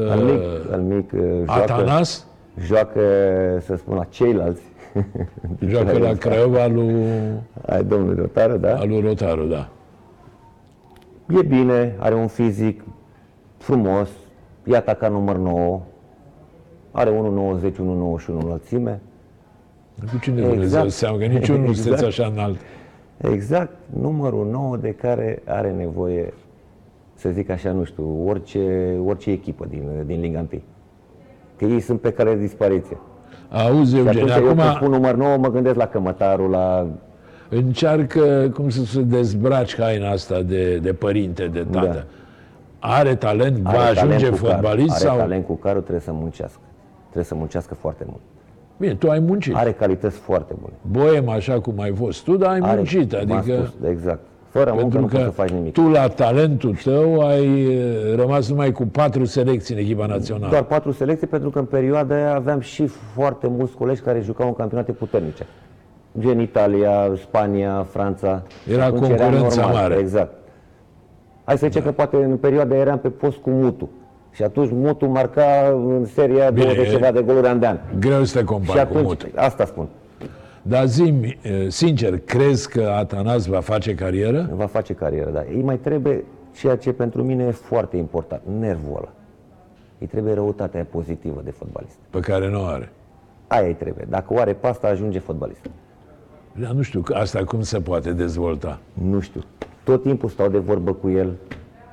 [0.09, 2.25] Al uh, mic, al mic uh, joacă, Atanas,
[2.65, 2.99] joacă,
[3.65, 4.61] să spun, la ceilalți.
[5.69, 6.95] joacă la Craiova lui,
[7.65, 8.75] Ai domnul Rotară, da?
[8.77, 9.69] al lui Rotaru, da.
[11.39, 12.81] E bine, are un fizic
[13.57, 14.09] frumos,
[14.65, 15.81] e atacat număr 9,
[16.97, 19.01] are 1,90, 1,91 înălțime.
[20.11, 20.53] Cu cine exact.
[20.53, 20.89] Dumnezeu Exact.
[20.91, 22.19] seamă, că niciunul nu sunteți Exact.
[22.19, 22.57] așa înalt.
[23.17, 26.33] Exact numărul 9 de care are nevoie,
[27.13, 28.59] să zic așa, nu știu, orice,
[29.05, 30.61] orice echipă din, din Liga 1.
[31.57, 32.97] Că ei sunt pe care de dispariție.
[33.49, 36.87] Auzi, Și Eugen, atunci eu când acum spun număr 9, mă gândesc la Cămătarul, la...
[37.49, 41.87] încearcă, cum să se dezbraci haina asta de, de părinte, de tată.
[41.87, 42.03] Da.
[42.79, 45.17] Are talent, va Are ajunge talent cu care- fotbalist Are sau...
[45.17, 46.59] talent cu care trebuie să muncească.
[47.09, 48.21] Trebuie să muncească foarte mult.
[48.77, 49.55] Bine, tu ai muncit.
[49.55, 50.73] Are calități foarte bune.
[50.81, 53.55] Boem așa cum ai fost tu, dar ai Are, muncit, v-am adică...
[53.55, 54.19] Spus, exact.
[54.49, 55.73] Fără muncă Pentru nu poți că să faci nimic.
[55.73, 60.49] tu la talentul tău ai eh, rămas numai cu patru selecții în echipa națională.
[60.49, 64.47] Doar patru selecții, pentru că în perioada aia aveam și foarte mulți colegi care jucau
[64.47, 65.45] în campionate puternice.
[66.19, 68.43] Gen Italia, Spania, Franța.
[68.71, 69.95] Era Atunci concurența mare.
[69.95, 70.33] Exact.
[71.43, 73.89] Hai să zicem că poate în perioada aia eram pe post cu Mutu.
[74.37, 77.77] Și atunci Mutu marca în seria Bine, 20 e- ceva de goluri an de an.
[77.99, 79.25] Greu să te Și compari cu atunci, Mutu.
[79.35, 79.87] asta spun,
[80.61, 81.13] Dar zi
[81.67, 84.49] sincer, crezi că Atanas va face carieră?
[84.53, 86.23] va face carieră, dar îi mai trebuie
[86.55, 89.11] ceea ce pentru mine e foarte important, nervul ăla.
[89.99, 91.97] Îi trebuie răutatea aia pozitivă de fotbalist.
[92.09, 92.91] Pe care nu o are.
[93.47, 94.05] Aia îi trebuie.
[94.09, 95.69] Dacă o are pe asta, ajunge fotbalist.
[96.53, 98.79] Dar nu știu, asta cum se poate dezvolta?
[98.93, 99.41] Nu știu.
[99.83, 101.33] Tot timpul stau de vorbă cu el.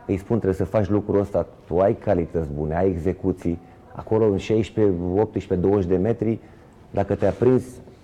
[0.06, 1.46] Îi spun, trebuie să faci lucrul ăsta.
[1.66, 3.58] Tu ai calități bune, ai execuții.
[3.92, 6.38] Acolo în 16, 18, 20 de metri,
[6.90, 7.62] dacă te-a prins,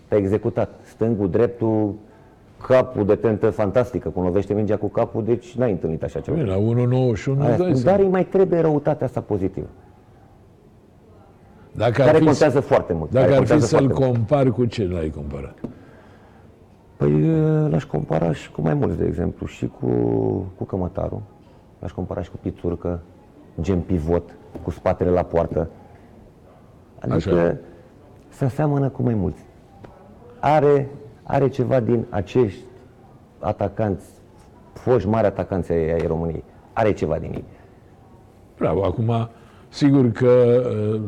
[0.08, 0.70] te-a executat.
[0.82, 1.94] Stângul, dreptul,
[2.66, 4.08] capul de tentă fantastică.
[4.08, 6.36] Când lovește mingea cu capul, deci n-ai întâlnit așa ceva.
[6.36, 7.96] Bine, la 1.91 Aia îți dai spun, seama.
[7.96, 9.66] dar îi mai trebuie răutatea asta pozitivă.
[11.72, 13.10] Dacă ar Care fi, contează foarte mult.
[13.10, 14.16] dacă care ar fi contează să-l foarte mult.
[14.16, 15.54] compari cu ce l-ai comparat?
[16.96, 17.20] Păi
[17.68, 19.86] l-aș compara și cu mai mulți, de exemplu, și cu,
[20.56, 21.22] cu Cămătaru,
[21.80, 23.00] l-aș compara și cu Pițurcă,
[23.60, 25.68] gen pivot, cu spatele la poartă.
[27.00, 27.56] Adică Așa.
[28.28, 29.42] se aseamănă cu mai mulți.
[30.40, 30.88] Are,
[31.22, 32.60] are ceva din acești
[33.38, 34.04] atacanți,
[34.72, 36.44] foști mari atacanți ai, ai României.
[36.72, 37.44] Are ceva din ei.
[38.58, 39.28] Bravo, acum,
[39.68, 40.62] sigur că
[40.94, 41.00] uh,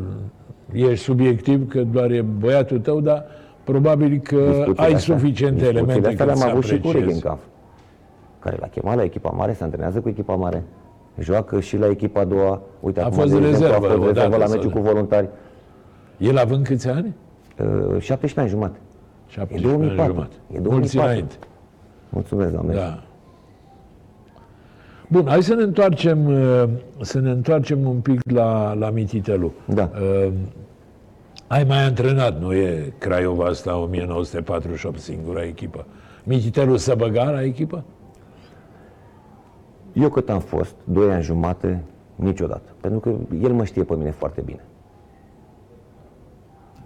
[0.73, 3.25] ești subiectiv, că doar e băiatul tău, dar
[3.65, 6.77] probabil că Discuțiile ai astea- suficiente discuțiile elemente astea ca le-am să avut și cu
[6.89, 7.07] apreciezi.
[7.07, 7.43] Regenkampf,
[8.43, 10.63] care l-a chemat la echipa mare, se antrenează cu echipa mare,
[11.19, 12.61] joacă și la echipa a doua.
[12.81, 14.79] Uite, A acum, fost de exemplu, rezervă a fost odată rezervă la sau meciul de-
[14.79, 15.29] cu voluntari.
[16.19, 17.15] El având câți ani?
[17.61, 18.79] Uh, 17 ani jumate.
[19.27, 20.13] 17 E ani 2004.
[20.13, 20.35] jumate.
[20.55, 21.09] E Mulți 2004.
[21.11, 21.35] înainte.
[22.09, 22.75] Mulțumesc, doamne.
[22.75, 23.03] Da.
[25.09, 26.69] Bun, hai să ne întoarcem, uh,
[27.01, 29.53] să ne întoarcem un pic la, la Mititelu.
[29.67, 29.91] Da.
[30.27, 30.33] Uh,
[31.47, 35.87] ai mai antrenat, nu e Craiova asta 1948 singura echipă.
[36.25, 37.85] Mititelu să băga la echipă?
[39.93, 41.83] Eu cât am fost, 2 ani jumate,
[42.15, 42.71] niciodată.
[42.81, 43.11] Pentru că
[43.43, 44.61] el mă știe pe mine foarte bine.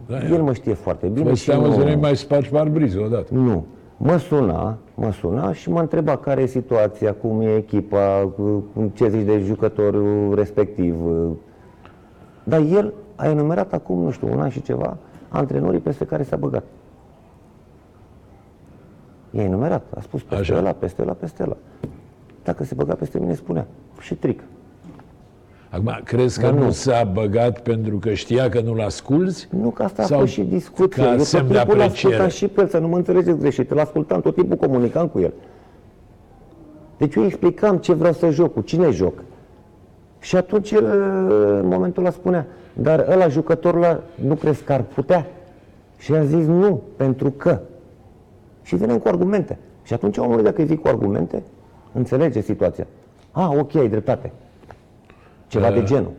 [0.07, 3.03] Da, El mă știe foarte bine Fost și teamă să nu, nu mai spargi parbrizul
[3.05, 3.35] odată.
[3.35, 3.65] nu.
[3.99, 8.91] Mă suna, mă suna și mă întreba care e situația, cum e echipa, cu- cu
[8.95, 10.95] ce zici de jucătorul respectiv.
[12.45, 14.97] Dar el a enumerat acum, nu știu, un an și ceva,
[15.29, 16.65] antrenorii peste care s-a băgat.
[19.31, 20.57] I-a enumerat, a spus peste Așa.
[20.59, 21.57] ăla, peste ăla, peste ăla.
[22.47, 23.67] Dacă se băga peste mine, spunea.
[24.01, 24.41] Și tric.
[25.71, 26.71] Acum, crezi că Dar nu nu.
[26.71, 29.49] s-a băgat pentru că știa că nu-l asculți?
[29.51, 31.05] Nu că asta a Sau fost și discuția.
[31.05, 32.17] ca Eu tot semn de timpul apreciere?
[32.17, 33.71] l-ascultam și pe el, să nu mă înțelegeți greșit.
[33.71, 35.33] Îl ascultam, tot timpul comunicam cu el.
[36.99, 39.23] Deci eu îi explicam ce vreau să joc, cu cine joc.
[40.19, 40.85] Și atunci el,
[41.63, 45.27] în momentul ăla spunea, dar ăla jucătorul ăla, nu crezi că ar putea?
[45.99, 47.61] Și a zis nu, pentru că.
[48.63, 49.59] Și venem cu argumente.
[49.83, 51.43] Și atunci omul, dacă îi vii cu argumente,
[51.97, 52.87] înțelege situația.
[53.31, 54.33] A, ok, ai dreptate.
[55.49, 56.13] Ceva de genul.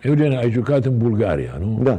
[0.00, 1.78] Eugen, ai jucat în Bulgaria, nu?
[1.82, 1.98] Da.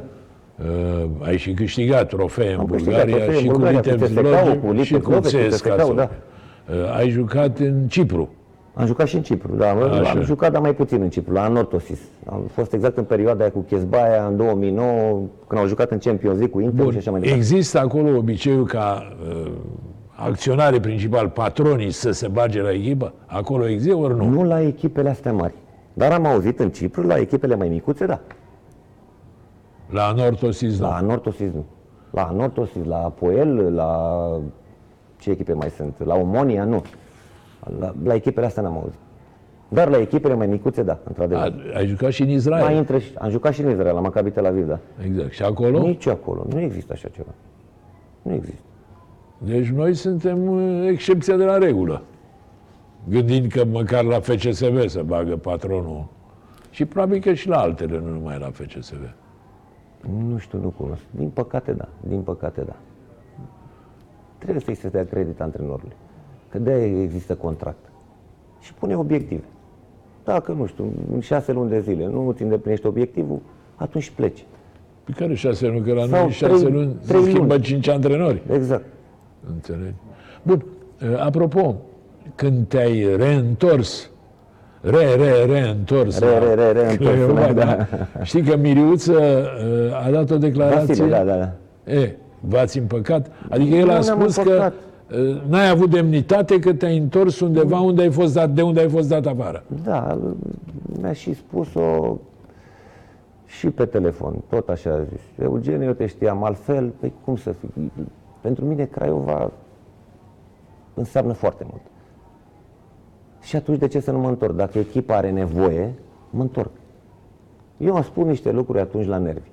[0.59, 3.89] Uh, ai și câștigat trofee în Am câștigat Bulgaria trofee în și cu Bulgaria, cu
[3.89, 5.73] Vitebsk CSKA-ul, Vlogge cu și Vitebsk cu Vlogge, cu CSKA.
[5.75, 6.09] CSKA-ul, da.
[6.69, 8.29] Uh, ai jucat în Cipru.
[8.73, 9.71] Am jucat și în Cipru, da.
[9.71, 10.09] Așa.
[10.09, 11.99] Am jucat, dar mai puțin în Cipru, la Anortosis.
[12.25, 16.37] Am fost exact în perioada aia cu Chesbaia, în 2009, când au jucat în Champions
[16.37, 17.41] League cu Inter și așa mai departe.
[17.41, 19.51] Există acolo obiceiul ca uh,
[20.23, 23.13] acționarii principali, patronii, să se bage la echipă?
[23.25, 24.29] Acolo există ori nu?
[24.29, 25.53] Nu la echipele astea mari.
[25.93, 28.19] Dar am auzit în Cipru, la echipele mai micuțe, da.
[29.89, 30.95] La Anortosis, La da.
[30.95, 31.65] Anortosis nu.
[32.09, 34.19] La Anortosis, la Apoel, la
[35.17, 36.05] ce echipe mai sunt?
[36.05, 36.83] La Omonia, nu.
[37.79, 38.99] La, la echipele astea n-am auzit.
[39.69, 41.43] Dar la echipele mai micuțe, da, într-adevăr.
[41.43, 42.63] A, ai jucat și în Israel.
[42.63, 44.79] Mai intră și, am jucat și în Israel, la Maccabi Tel Aviv, da.
[45.05, 45.31] Exact.
[45.31, 45.79] Și acolo?
[45.79, 47.31] Nici acolo, nu există așa ceva.
[48.21, 48.61] Nu există.
[49.45, 52.01] Deci noi suntem uh, excepția de la regulă.
[53.09, 56.05] Gândind că măcar la FCSB se bagă patronul.
[56.69, 59.01] Și probabil că și la altele, nu numai la FCSB.
[60.29, 61.01] Nu știu, nu cunosc.
[61.11, 61.87] Din păcate, da.
[62.07, 62.75] Din păcate, da.
[64.37, 65.91] Trebuie să-i se dea credit antrenorului.
[66.49, 67.85] Că de există contract.
[68.59, 69.43] Și pune obiective.
[70.23, 73.39] Dacă, nu știu, în șase luni de zile nu îți îndeplinești obiectivul,
[73.75, 74.45] atunci pleci.
[75.03, 75.81] Pe care șase luni?
[75.85, 77.61] Că la Sau noi în șase trei- luni se trei schimbă luni.
[77.61, 78.41] cinci antrenori.
[78.51, 78.85] Exact.
[79.49, 79.93] Înțelegi?
[80.41, 80.65] Bun.
[81.11, 81.75] Uh, Apropo,
[82.35, 84.09] când te-ai reîntors,
[84.81, 86.19] re, re, reîntors.
[86.19, 87.63] Re, la re, re, reîntors, Craiova, da.
[87.63, 87.87] da.
[88.23, 89.11] Știi că Miriuță
[89.91, 90.85] uh, a dat o declarație.
[90.85, 91.51] Vasile, da, da, da.
[91.93, 93.31] E, v-ați împăcat?
[93.49, 94.73] Adică el Nu a ne-am spus că împăcat.
[95.11, 98.89] uh, n-ai avut demnitate, că te-ai întors undeva unde ai fost dat, de unde ai
[98.89, 99.63] fost dat afară.
[99.83, 100.19] Da,
[101.01, 102.17] mi-a și spus-o
[103.45, 105.21] și pe telefon, tot așa a zis.
[105.43, 107.91] Eugen, eu te știam altfel, păi cum să fii?
[108.43, 109.51] Pentru mine Craiova
[110.93, 111.81] înseamnă foarte mult.
[113.41, 114.55] Și atunci de ce să nu mă întorc?
[114.55, 115.93] Dacă echipa are nevoie,
[116.29, 116.71] mă întorc.
[117.77, 119.49] Eu am spus niște lucruri atunci la nervi.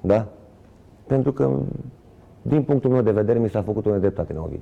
[0.00, 0.26] Da?
[1.06, 1.50] Pentru că,
[2.42, 4.60] din punctul meu de vedere, mi s-a făcut o nedreptate în Ovid.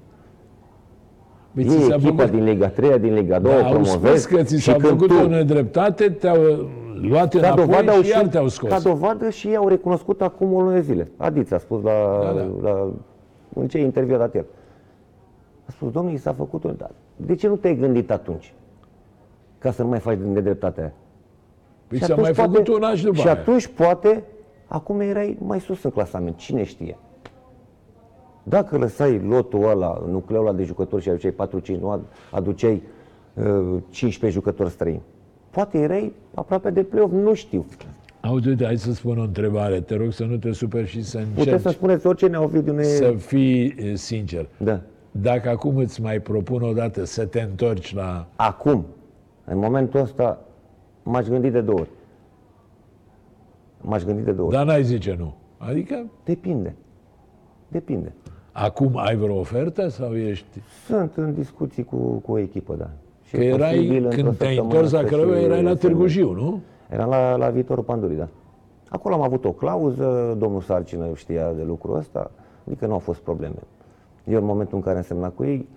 [1.55, 3.88] Păi ți E s-a echipa făcut- din Liga 3, din Liga 2, Da, au spus
[3.90, 6.37] promovezi că ți și s-a când făcut tu- o nedreptate, te-au
[6.94, 8.68] luat ca dovadă, înapoi au și iar te-au scos.
[8.70, 11.11] ca dovadă și ei au recunoscut acum o lună de zile.
[11.16, 11.90] Adiți a spus la,
[12.22, 12.68] Da, da.
[12.70, 12.90] la
[13.54, 14.44] în ce interviu a dat el.
[15.66, 16.70] A spus, domnule, i s-a făcut o...
[16.70, 18.54] Dar De ce nu te-ai gândit atunci?
[19.58, 20.92] Ca să nu mai faci din nedreptatea aia?
[21.86, 23.38] Păi Și s-a atunci mai făcut un an și după Și aia.
[23.38, 24.24] atunci poate,
[24.66, 26.96] acum erai mai sus în clasament, cine știe.
[28.42, 32.82] Dacă lăsai lotul ăla, nucleul ăla de jucători și aduceai 4-5, nu aduceai
[33.34, 35.02] uh, 15 jucători străini.
[35.50, 37.64] Poate erai aproape de play-off, nu știu.
[38.24, 39.80] Auzi, uite, hai să spun o întrebare.
[39.80, 42.82] Te rog să nu te superi și să Puteți să încerci spuneți orice neovidiu ne...
[42.82, 44.46] să fii e, sincer.
[44.56, 44.80] Da.
[45.11, 48.26] Dacă acum îți mai propun o dată să te întorci la...
[48.37, 48.85] Acum,
[49.44, 50.40] în momentul ăsta,
[51.02, 51.88] m-aș gândi de două ori.
[53.80, 54.56] M-aș gândi de două ori.
[54.56, 55.35] Dar n-ai zice nu.
[55.58, 56.74] Adică, Depinde.
[57.68, 58.12] Depinde.
[58.52, 60.46] acum ai vreo ofertă sau ești...
[60.87, 62.90] Sunt în discuții cu, cu o echipă, da.
[63.24, 65.62] Și Că e erai, posibil într-o când te-ai săptămână întors la să Craiova, și- erai
[65.62, 66.61] la să- Târgu Jiu, nu?
[66.92, 68.28] Eram la, la viitorul Pandurii, da.
[68.88, 72.31] Acolo am avut o clauză, domnul Sarcină știa de lucrul ăsta,
[72.66, 73.55] adică nu au fost probleme.
[74.24, 75.68] Eu în momentul în care am semnat cu ei,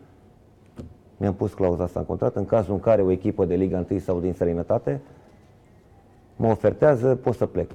[1.17, 3.99] mi-am pus clauza asta în contract, în cazul în care o echipă de Liga 1
[3.99, 5.01] sau din străinătate
[6.35, 7.69] mă ofertează, pot să plec.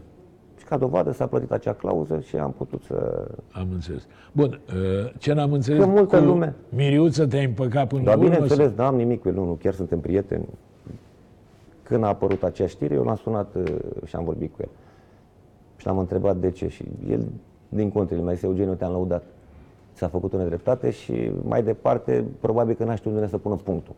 [0.58, 3.26] Și ca dovadă s-a plătit acea clauză și am putut să...
[3.52, 4.06] Am înțeles.
[4.32, 8.20] Bun, uh, ce n-am înțeles Că multă cu lume- Miriuță te-ai împăcat până Dar la
[8.20, 8.30] urmă?
[8.32, 10.48] bineînțeles, n-am nimic cu el, nu, nu, chiar suntem prieteni.
[11.90, 13.74] Când a apărut acea știre, eu l-am sunat uh,
[14.04, 14.68] și am vorbit cu el.
[15.76, 17.26] Și l-am întrebat de ce și el,
[17.68, 19.22] din contră, el mi-a zis, Eugen, eu te-am lăudat.
[19.92, 23.94] S-a făcut o nedreptate și mai departe, probabil că n-a știut unde să pună punctul.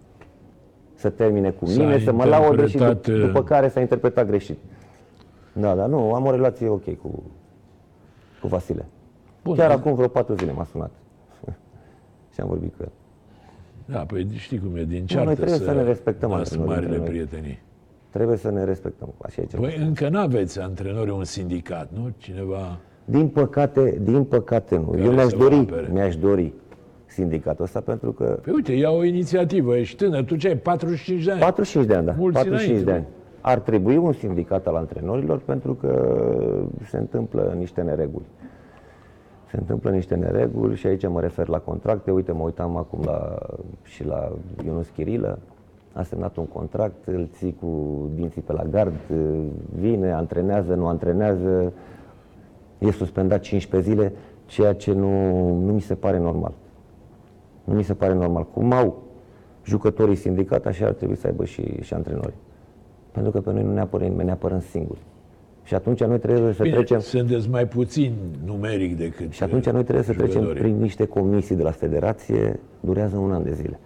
[0.95, 3.81] Să termine cu S-a mine, să mă laude și interpretat, dup- uh, după care s-a
[3.81, 4.59] interpretat greșit.
[5.53, 7.23] Da, dar nu, am o relație ok cu,
[8.41, 8.87] cu Vasile.
[9.45, 10.91] Bun, Chiar acum vreo patru zile m-a sunat.
[12.35, 12.93] și am vorbit cu el.
[13.85, 16.97] Da, păi știi cum e, din noi ceartă trebuie să ne respectăm nasc antrenorii marile
[16.97, 17.25] între noi.
[17.27, 17.71] prietenii.
[18.13, 19.15] Trebuie să ne respectăm.
[19.23, 19.63] Așa e ceva.
[19.63, 22.11] Păi încă n-aveți antrenori un sindicat, nu?
[22.17, 22.79] Cineva...
[23.05, 24.91] Din păcate, din păcate nu.
[24.91, 25.89] Care Eu mi-aș să vă dori, apere.
[25.93, 26.53] mi-aș dori
[27.07, 31.25] sindicatul ăsta pentru că Păi uite, ia o inițiativă, ești tânăr, tu ce ai, 45
[31.25, 31.41] de ani?
[31.41, 32.15] 45 de ani, da.
[32.19, 33.21] Mulți 45 de înainte, ani.
[33.41, 36.19] Ar trebui un sindicat al antrenorilor pentru că
[36.89, 38.25] se întâmplă niște nereguli.
[39.51, 42.11] Se întâmplă niște nereguli și aici mă refer la contracte.
[42.11, 43.39] Uite, mă uitam acum la,
[43.83, 44.33] și la
[44.65, 45.39] Ionus Chirilă.
[45.93, 48.93] A semnat un contract, îl ții cu dinții pe la gard,
[49.75, 51.73] vine, antrenează, nu antrenează,
[52.79, 54.13] e suspendat 15 zile,
[54.47, 56.53] ceea ce nu, nu mi se pare normal.
[57.65, 58.47] Nu mi se pare normal.
[58.47, 59.03] Cum au
[59.65, 62.39] jucătorii sindicat, așa ar trebui să aibă și, și antrenorii.
[63.11, 65.01] Pentru că pe noi nu ne apără nimeni, ne apărăm singuri.
[65.63, 68.15] Și atunci noi trebuie să Bine, trecem sunteți mai puțin
[68.45, 70.63] numeric decât și atunci noi trebuie să trecem jucătorii.
[70.63, 73.79] prin niște comisii de la federație, durează un an de zile.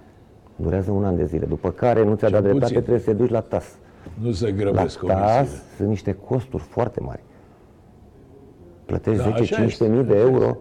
[0.57, 2.59] Durează un an de zile, după care nu ți-a dat puțin.
[2.59, 3.77] dreptate, trebuie să te duci la TAS.
[4.23, 5.49] Nu se La grăbesc TAS comisiile.
[5.77, 7.21] sunt niște costuri foarte mari.
[8.85, 10.57] Plătești Da, așa 10-15 este, mii de așa euro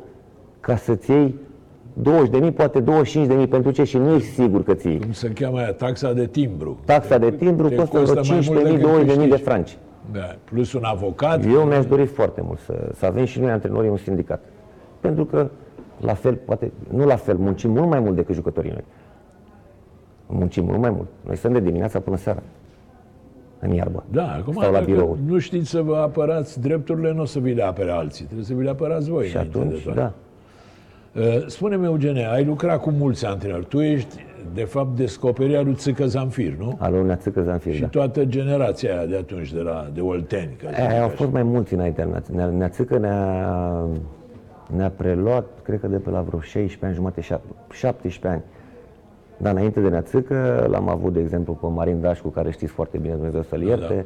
[0.60, 1.36] ca să-ți iei
[1.94, 4.88] 20 de mii, poate 25 de mii pentru ce și nu ești sigur că ți
[4.88, 5.00] iei.
[5.00, 6.80] Cum se cheamă aia, taxa de timbru.
[6.86, 9.30] Taxa de timbru Te costă vreo costă mai 15 mult mii, decât 20 de mii
[9.30, 9.50] de câștigi.
[9.50, 9.78] franci.
[10.12, 10.36] Da.
[10.44, 11.46] Plus un avocat.
[11.46, 14.44] Eu mi-aș dori foarte mult să, să avem și noi antrenorii un sindicat.
[15.00, 15.50] Pentru că,
[16.00, 18.84] la fel, poate, nu la fel, muncim mult mai mult decât jucătorii noi.
[20.28, 21.08] Muncim mult mai mult.
[21.26, 22.42] Noi stăm de dimineața până seara.
[23.60, 24.04] În iarbă.
[24.12, 25.18] Da, acum Stau la dacă birou.
[25.26, 28.24] nu știți să vă apărați drepturile, nu o să vi le apere alții.
[28.26, 29.26] Trebuie să vi le apărați voi.
[29.28, 30.00] Și înainte de atunci, toate.
[30.00, 30.14] da.
[31.22, 33.66] Uh, Spune-mi, Eugene, ai lucrat cu mulți antrenori.
[33.66, 36.76] Tu ești, de fapt, descoperirea lui Țâcă Zanfir, nu?
[36.80, 37.88] Al lui Neațâcă Zanfir, Și da.
[37.88, 40.56] toată generația aia de atunci, de la de Olteni.
[40.62, 41.16] Ca să zic Aia, au așa.
[41.16, 42.08] fost mai mulți înainte.
[42.32, 43.88] Ne-a, Neațâcă ne-a,
[44.76, 48.42] ne-a preluat, cred că de pe la vreo 16 ani, jumate, șap- 17 ani.
[49.38, 53.14] Dar înainte de Neațâcă l-am avut, de exemplu, pe Marin Dașcu, care știți foarte bine,
[53.14, 54.06] Dumnezeu să-l ierte.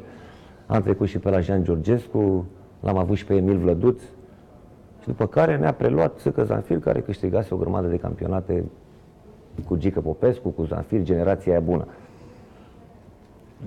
[0.66, 2.44] Am trecut și pe la Jean Georgescu,
[2.80, 4.00] l-am avut și pe Emil Vlăduț.
[5.00, 8.64] Și după care ne-a preluat Țâcă Zanfir, care câștigase o grămadă de campionate
[9.68, 11.86] cu Gică Popescu, cu Zanfir, generația aia bună.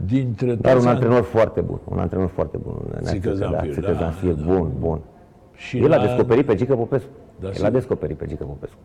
[0.06, 2.74] Dintre Dar un toți antrenor foarte bun, un antrenor foarte bun.
[3.02, 4.54] Țică Neațâcă, Zanfir, da, Țică da, Zanfir, da.
[4.54, 5.00] bun, bun.
[5.56, 7.10] Și El a la- descoperit pe Gică Popescu.
[7.40, 7.68] Da, El sigur.
[7.68, 8.78] a descoperit pe Gică Popescu.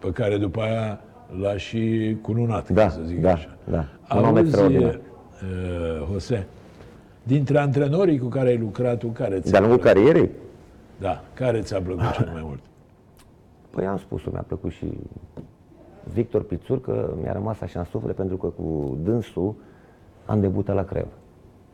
[0.00, 1.00] pe care după aia
[1.40, 3.56] l-a și cununat, Da, ca să zic da, așa.
[3.64, 3.84] da.
[4.16, 4.94] Un om Auzi, extraordinar.
[4.94, 6.46] uh, Jose,
[7.22, 9.98] dintre antrenorii cu care ai lucrat tu, care ți-a De-a lungul plăcut?
[10.00, 10.30] carierei,
[11.00, 12.60] Da, care ți-a plăcut cel mai mult?
[13.70, 14.86] păi am spus-o, mi-a plăcut și
[16.12, 19.54] Victor Pițur, că mi-a rămas așa în suflet, pentru că cu dânsul
[20.26, 21.10] am debutat la Craiova.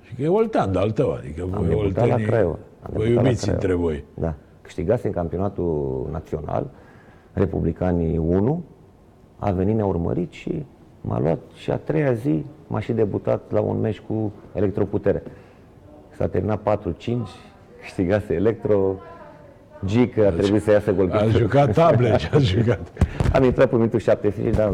[0.00, 2.58] Și că e Oltean de-al tău, adică Am voi debutat la Oltenii, Craiova.
[2.82, 3.60] Am vă debutat la iubiți Craiova.
[3.62, 4.04] între voi.
[4.14, 4.34] Da.
[4.62, 6.70] Câștigase în campionatul național,
[7.32, 8.64] Republicanii 1,
[9.44, 10.64] a venit, ne-a urmărit și
[11.00, 15.22] m-a luat și a treia zi m-a și debutat la un meci cu electroputere.
[16.16, 17.12] S-a terminat 4-5,
[17.82, 18.94] câștigase electro,
[19.84, 21.30] Gică a trebuit să iasă A golgheter.
[21.30, 22.80] jucat table și a jucat.
[23.32, 24.72] Am intrat pe minutul 75, dar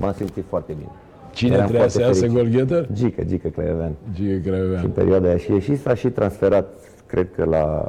[0.00, 0.88] m-am simțit foarte bine.
[1.32, 2.52] Cine Eram trebuia să foarte iasă fericit.
[2.52, 2.88] golgheter?
[2.92, 3.92] Gică, Gică Clevean.
[4.14, 4.88] Gigi în Craiovean.
[4.90, 6.68] perioada aia și și s-a și transferat,
[7.06, 7.86] cred că la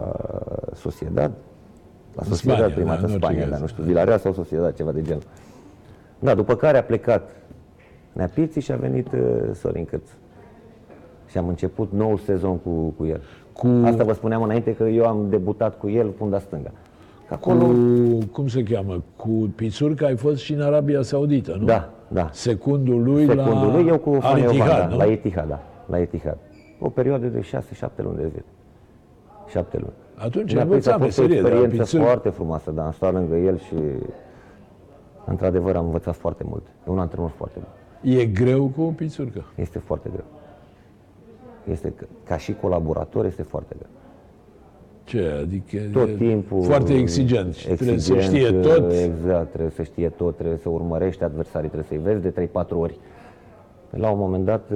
[0.74, 1.32] Sociedad,
[2.16, 3.52] la Sociedad Spania, prima da, dată în în orice Spania, caz.
[3.52, 5.22] da, nu știu, Villarreal sau Sociedad, ceva de genul.
[6.22, 7.30] Da, după care a plecat
[8.14, 9.20] Neapiții și a venit uh,
[9.54, 10.10] Sorin Câț.
[11.28, 13.22] Și am început nou sezon cu, cu el.
[13.54, 16.72] Cu- Asta vă spuneam înainte că eu am debutat cu el funda stânga.
[17.28, 17.68] Că Cu, acolo,
[18.32, 19.04] cum se cheamă?
[19.16, 21.66] Cu Pițurca ai fost și în Arabia Saudită, nu?
[21.66, 22.30] da, da.
[22.32, 24.98] Secundul lui Secundul la lui, eu cu Al Fani Ittihad, Ovan, da, nu?
[24.98, 26.38] la Etihad, da, la Etihad.
[26.80, 28.46] O perioadă de 6-7 luni de zile.
[29.50, 29.94] 7 luni.
[30.16, 32.02] Atunci Mi-a ai prins, a învățat fost o meserie de la experiență Pițur.
[32.02, 33.76] foarte frumoasă, dar am stat lângă el și
[35.26, 36.64] într-adevăr am învățat foarte mult.
[36.88, 38.14] E un antrenor foarte bun.
[38.14, 39.44] E greu cu Pițurcă.
[39.56, 40.26] Este foarte greu.
[41.72, 43.90] Este, ca- ca și colaborator, este foarte greu.
[45.04, 45.38] Ce?
[45.42, 46.64] Adică Tot e timpul...
[46.64, 47.54] Foarte exigent.
[47.54, 48.92] și Trebuie să exigent, știe tot.
[48.92, 53.00] Exact, trebuie să știe tot, trebuie să urmărești adversarii, trebuie să-i vezi de 3-4 ori.
[53.90, 54.70] La un moment dat,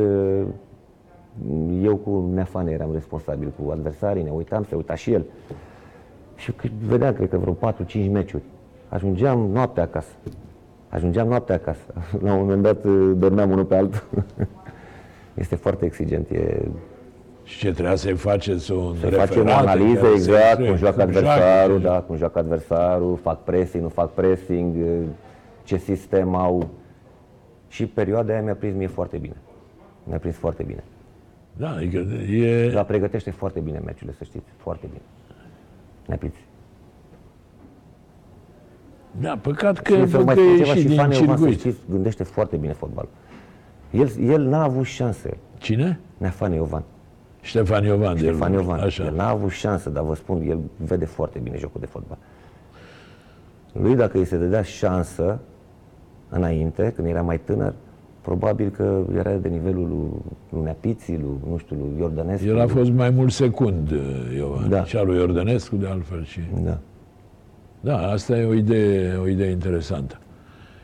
[1.82, 5.26] eu cu Neafane eram responsabil cu adversarii, ne uitam, se uita și el.
[6.36, 7.54] Și cât vedeam, cred că vreo
[8.08, 8.44] 4-5 meciuri.
[8.90, 10.12] Ajungeam noaptea acasă.
[10.90, 11.94] Ajungeam noaptea acasă.
[12.24, 12.84] La un moment dat
[13.18, 14.04] dormeam unul pe altul.
[15.34, 16.30] Este foarte exigent.
[16.30, 16.62] E,
[17.44, 20.50] Și ce trebuia să-i faceți un să referat facem o în analiză care să exact,
[20.50, 24.14] intre, cum joacă cum joacă, adversarul, ce- da, cum joacă adversarul, fac pressing, nu fac
[24.14, 24.76] pressing,
[25.64, 26.70] ce sistem au.
[27.68, 29.36] Și perioada aia mi-a prins mie foarte bine.
[30.04, 30.84] Mi-a prins foarte bine.
[31.58, 31.98] Da, adică
[32.32, 32.70] e...
[32.74, 35.02] Dar pregătește foarte bine meciurile, să știți, foarte bine.
[36.06, 36.46] Ne piți.
[39.20, 41.16] Da, păcat că, Și să văd mai că spun e ceva și și din Fane
[41.16, 41.60] Ovan, să circuit.
[41.60, 43.08] știți, gândește foarte bine fotbal.
[43.92, 46.00] El, el n-a avut șanse, Cine?
[46.18, 46.84] Neafane Iovan.
[47.42, 48.14] Ștefan Iovan.
[48.14, 48.80] de Ștefan el, Iovan.
[48.80, 49.04] Așa.
[49.06, 52.18] El n-a avut șansă, dar vă spun, el vede foarte bine jocul de fotbal.
[53.72, 55.40] Lui, dacă îi se dădea șansă
[56.30, 57.74] înainte, când era mai tânăr,
[58.22, 60.10] probabil că era de nivelul lui,
[60.50, 62.48] lui Neapiții, lui, nu știu, lui Iordănescu.
[62.48, 63.92] El a fost mai mult secund,
[64.38, 64.70] Iovan.
[64.70, 64.84] Da.
[64.84, 66.24] Și al lui Iordănescu, de altfel.
[66.24, 66.40] Și...
[66.64, 66.78] Da.
[67.86, 70.18] Da, asta e o idee, o idee interesantă.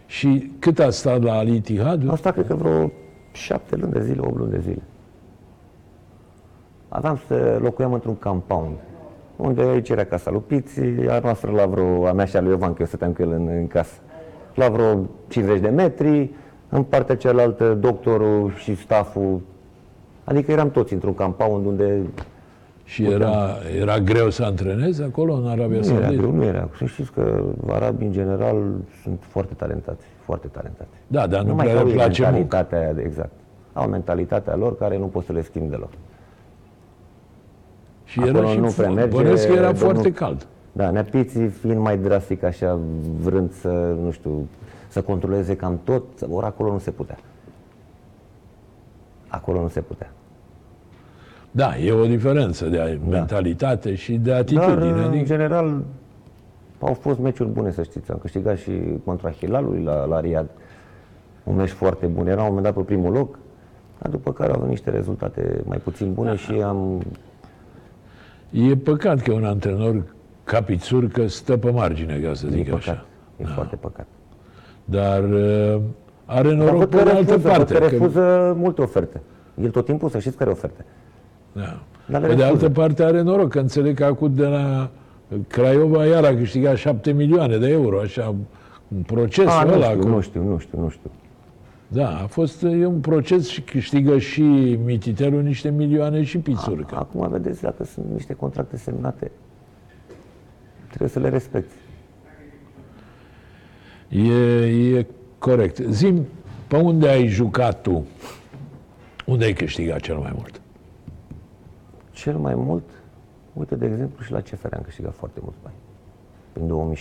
[0.06, 2.10] Și cât a stat la Al Ittihad?
[2.10, 2.92] Am stat, cred că vreo
[3.32, 4.82] șapte luni de zile, opt luni de zile.
[6.90, 8.76] Aveam să locuiam într-un compound,
[9.36, 12.50] unde aici era casa lui Piții, a noastră la vreo, a mea și a lui
[12.50, 14.00] Iovan, că eu stăteam cu el în, în casă,
[14.56, 16.30] la vreo 50 de metri,
[16.70, 19.42] în partea cealaltă doctorul și stafful,
[20.24, 22.02] adică eram toți într-un compound unde
[22.84, 26.16] Și era, era greu să antrenezi acolo, în Arabia nu era Saudită?
[26.22, 26.70] greu, nu era.
[26.78, 28.56] Să știți că arabii, în general,
[29.04, 30.90] sunt foarte talentați, foarte talentați.
[31.08, 32.38] Da, dar nu Numai prea că au le ei place munca.
[32.38, 33.32] mentalitatea aia, de- exact.
[33.74, 35.90] Au mentalitatea lor care nu poți să le schimbi deloc.
[38.04, 40.48] Și Acolo era și nu fo- prea merge, bănuiesc că era domnul- foarte cald.
[40.72, 42.80] Da, neapiții fiind mai drastic așa,
[43.22, 44.48] vrând să, nu știu,
[44.88, 47.18] să controleze cam tot, ori acolo nu se putea.
[49.28, 50.12] Acolo nu se putea.
[51.52, 54.76] Da, e o diferență de mentalitate și de atitudine.
[54.76, 55.84] Dar, în adică, general,
[56.80, 58.12] au fost meciuri bune, să știți.
[58.12, 58.72] Am câștigat și
[59.06, 60.50] contra Hilalului la, la Riad.
[61.44, 62.28] Un meci foarte bun.
[62.28, 63.40] Era un moment dat pe primul loc,
[64.02, 67.02] dar după care au venit niște rezultate mai puțin bune și am...
[68.50, 70.04] e păcat că un antrenor
[70.44, 72.78] ca Pițurcă stă pe margine, ca să E zic păcat.
[72.80, 73.06] așa.
[73.42, 74.06] E foarte păcat.
[74.86, 75.82] Dar uh,
[76.26, 77.74] are Dar noroc văd pe că de altă refuză, parte.
[77.74, 79.22] văd că că- refuză multe oferte.
[79.62, 80.86] El tot timpul să știți care oferte.
[81.54, 81.80] Da.
[82.06, 82.64] Dar le Pe de refuză.
[82.66, 84.90] altă parte are noroc, că înțeleg că acum de la
[85.48, 88.36] Craiova iar a câștigat 7 milioane de euro, așa,
[88.88, 89.86] un proces A, nu ăla.
[89.86, 91.12] știu, cu- nu știu, nu știu, nu știu.
[91.88, 94.42] Da, a fost e un proces și câștigă și
[94.86, 96.96] mititelul niște milioane și pițurcă.
[96.96, 99.32] Acum vedeți dacă sunt niște contracte semnate.
[100.88, 101.74] Trebuie să le respecti.
[104.10, 105.06] E, e
[105.40, 105.78] corect.
[105.90, 106.26] Zim,
[106.68, 108.06] pe unde ai jucat tu?
[109.26, 110.61] Unde ai câștigat cel mai mult?
[112.22, 112.84] Cel mai mult,
[113.54, 115.76] uite, de exemplu, și la CFR am câștigat foarte mulți bani.
[116.52, 116.94] Prin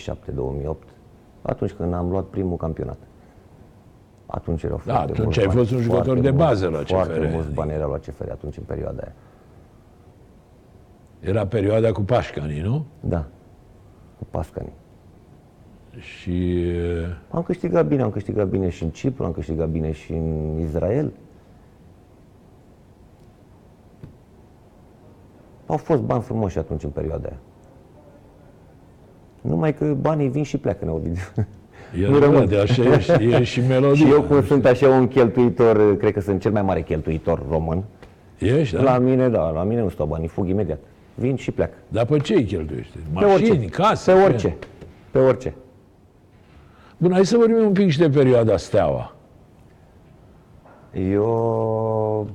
[0.74, 0.76] 2007-2008,
[1.42, 2.98] atunci când am luat primul campionat.
[4.26, 6.68] Atunci erau Da, foarte atunci mulți ai bani, fost un jucător foarte de mulți, bază
[6.68, 7.52] la CFR, Foarte mulți adică.
[7.54, 9.12] bani erau la CFR atunci, în perioada aia.
[11.20, 12.84] Era perioada cu Pașcanii, nu?
[13.00, 13.24] Da,
[14.18, 14.72] cu Pascani.
[15.98, 20.12] Și e, Am câștigat bine, am câștigat bine și în Cipru, am câștigat bine și
[20.12, 21.12] în Israel.
[25.70, 27.36] Au fost bani frumoși atunci în perioada aia.
[29.40, 31.22] Numai că banii vin și pleacă în Ovidiu.
[32.02, 32.48] e, Nu rămân.
[32.48, 34.04] de așa e, și- e și melodie.
[34.06, 37.82] și eu cum sunt așa un cheltuitor, cred că sunt cel mai mare cheltuitor român.
[38.38, 38.82] Ești, da?
[38.82, 40.78] La mine, da, la mine nu stau banii, fug imediat.
[41.14, 41.74] Vin și pleacă.
[41.88, 42.92] Dar pe ce îi cheltuiești?
[42.96, 43.66] Pe Mașini, orice.
[43.66, 44.12] case?
[44.12, 44.56] Pe orice.
[45.10, 45.54] Pe orice.
[46.96, 49.14] Bun, hai să vorbim un pic și de perioada Steaua.
[51.10, 52.26] Eu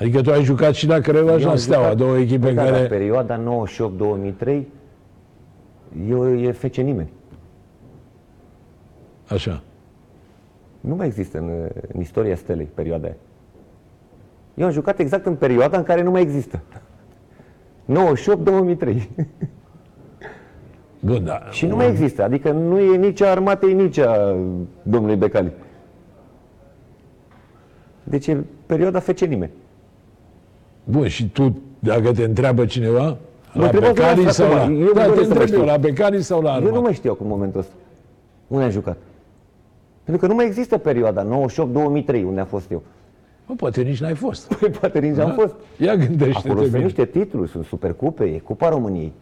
[0.00, 2.52] Adică tu ai jucat și la Craiova și Eu la am Steaua, jucat- două echipe
[2.52, 2.86] da, La care...
[2.86, 3.40] perioada
[4.42, 4.60] 98-2003,
[6.08, 7.10] eu e fece nimeni.
[9.28, 9.62] Așa.
[10.80, 11.50] Nu mai există în,
[11.94, 13.16] în istoria stelei perioada aia.
[14.54, 16.60] Eu am jucat exact în perioada în care nu mai există.
[17.92, 18.96] 98-2003.
[21.00, 21.42] Bun, da.
[21.50, 22.22] Și nu mai există.
[22.22, 24.36] Adică nu e nici a armatei, nici a
[24.82, 25.52] domnului Becali.
[28.04, 29.50] Deci e perioada fece nimeni.
[30.84, 33.02] Bun, și tu, dacă te întreabă cineva,
[33.52, 34.62] Mă la întrebați Becali dumneavoastră sau la...
[34.62, 34.80] acum.
[34.80, 35.58] Eu da, doresc te să vă întreb știu.
[35.58, 36.82] eu, la Becali sau la Eu nu Armat?
[36.82, 37.72] mai știu acum momentul ăsta.
[38.46, 38.96] Unde am jucat.
[40.04, 41.26] Pentru că nu mai există perioada 98-2003
[42.24, 42.82] unde am fost eu.
[43.46, 44.52] Bă, poate nici n-ai fost.
[44.60, 45.54] Păi poate nici am fost.
[45.76, 46.84] Ia gândește-te Acolo sunt bine.
[46.84, 49.12] niște titluri, sunt supercupe, e Cupa României.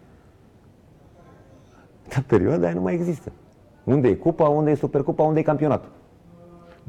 [2.08, 3.32] Dar perioada aia nu mai există.
[3.84, 5.88] Unde e cupa, unde e supercupa, unde e campionatul?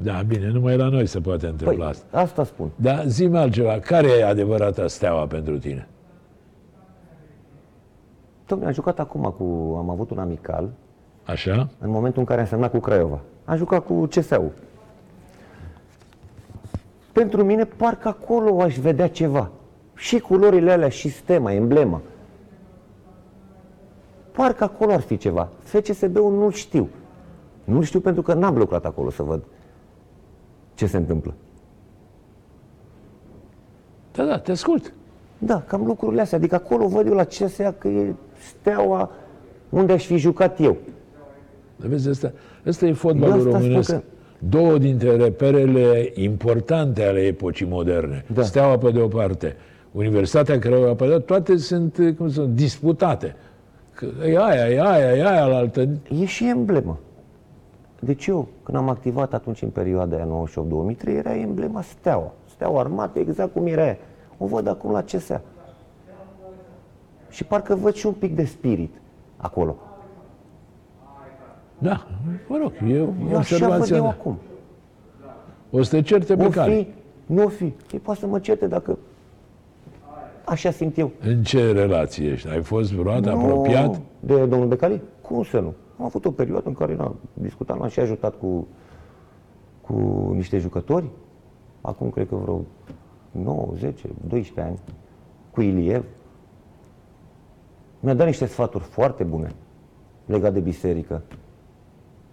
[0.02, 2.18] Da, bine, numai la noi se poate întâmpla Păi, asta.
[2.18, 2.70] asta spun.
[2.76, 5.88] Dar zi altceva, care e adevărata Steaua pentru tine?
[8.46, 10.68] Tocmai am jucat acum cu, am avut un amical,
[11.24, 11.68] Așa?
[11.78, 13.20] în momentul în care am semnat cu Craiova.
[13.44, 14.52] Am jucat cu CSU.
[17.12, 19.50] Pentru mine, parcă acolo aș vedea ceva.
[19.94, 22.00] Și culorile alea, și stema, emblema.
[24.32, 25.48] Parcă acolo ar fi ceva.
[25.62, 26.88] FCSB-ul nu știu.
[27.64, 29.42] Nu știu pentru că n-am lucrat acolo să văd
[30.80, 31.34] ce se întâmplă.
[34.12, 34.92] Da, da, te ascult.
[35.38, 36.38] Da, cam lucrurile astea.
[36.38, 39.10] Adică acolo văd eu la CSA că e steaua
[39.68, 40.76] unde aș fi jucat eu.
[41.76, 42.32] Dar vezi, asta,
[42.66, 43.90] asta e Eu fotbalul asta spun românesc.
[43.90, 44.02] că-
[44.48, 48.24] Două dintre reperele importante ale epocii moderne.
[48.34, 48.42] Da.
[48.42, 49.56] Steaua pe de o parte,
[49.92, 53.36] Universitatea Craiova pe de altă, toate sunt, cum sunt, disputate.
[53.94, 55.88] Că e aia, e aia, e aia la altă.
[56.20, 56.98] E și emblemă.
[58.02, 62.32] Deci eu, când am activat atunci în perioada aia 98-2003, era emblema steaua.
[62.48, 63.96] Steaua armată, exact cum era aia.
[64.38, 65.40] O văd acum la CSA.
[67.28, 68.94] Și parcă văd și un pic de spirit
[69.36, 69.76] acolo.
[71.78, 72.06] Da,
[72.46, 73.96] mă rog, e o Eu așa văd observație.
[73.96, 74.08] eu da.
[74.08, 74.38] acum.
[75.70, 76.72] O să te certe pe O care.
[76.72, 76.88] fi,
[77.26, 77.64] nu o fi.
[77.92, 78.98] Ei poate să mă certe dacă
[80.44, 81.10] așa simt eu.
[81.22, 82.48] În ce relație ești?
[82.48, 84.00] Ai fost vreodată apropiat?
[84.20, 85.00] De domnul Becali?
[85.20, 85.74] Cum să nu?
[86.00, 88.66] Am avut o perioadă în care n-am discutat, l-am și ajutat cu,
[89.80, 89.94] cu
[90.34, 91.04] niște jucători.
[91.80, 92.64] Acum cred că vreo
[93.30, 94.78] 9, 10, 12 ani.
[95.50, 96.04] Cu Iliev.
[98.00, 99.52] Mi-a dat niște sfaturi foarte bune
[100.26, 101.22] legat de biserică.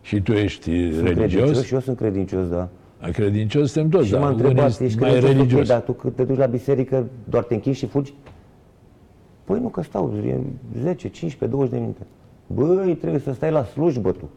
[0.02, 1.66] Și tu ești Sunt credincios religios?
[1.66, 2.70] și eu sunt credincios, da.
[3.02, 5.68] A credincios suntem toți, Și dar m-a unii întrebat, sunt ești mai credincios, ok, religios.
[5.68, 8.14] dar tu când te duci la biserică doar te închizi și fugi?
[9.44, 10.40] Păi nu, că stau e
[10.82, 12.06] 10, 15, 20 de minute.
[12.48, 14.30] Băi, trebuie să stai la slujbă tu.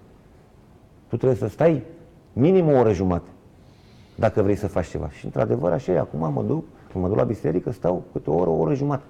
[1.09, 1.83] Tu trebuie să stai
[2.33, 3.29] minim o oră jumate.
[4.15, 5.11] dacă vrei să faci ceva.
[5.11, 8.51] Și într-adevăr așa e, acum mă duc, mă duc la biserică, stau câte o oră,
[8.51, 9.05] o oră jumătate.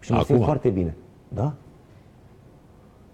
[0.00, 0.44] Și mă simt Acum?
[0.44, 0.96] foarte bine.
[1.28, 1.52] Da?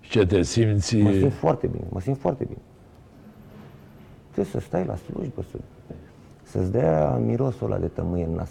[0.00, 0.96] Și ce te simți...
[0.96, 2.58] Mă simt foarte bine, mă simt foarte bine.
[4.30, 5.56] Trebuie să stai la slujbă, să,
[6.42, 8.50] să-ți dea mirosul ăla de tămâie în nas.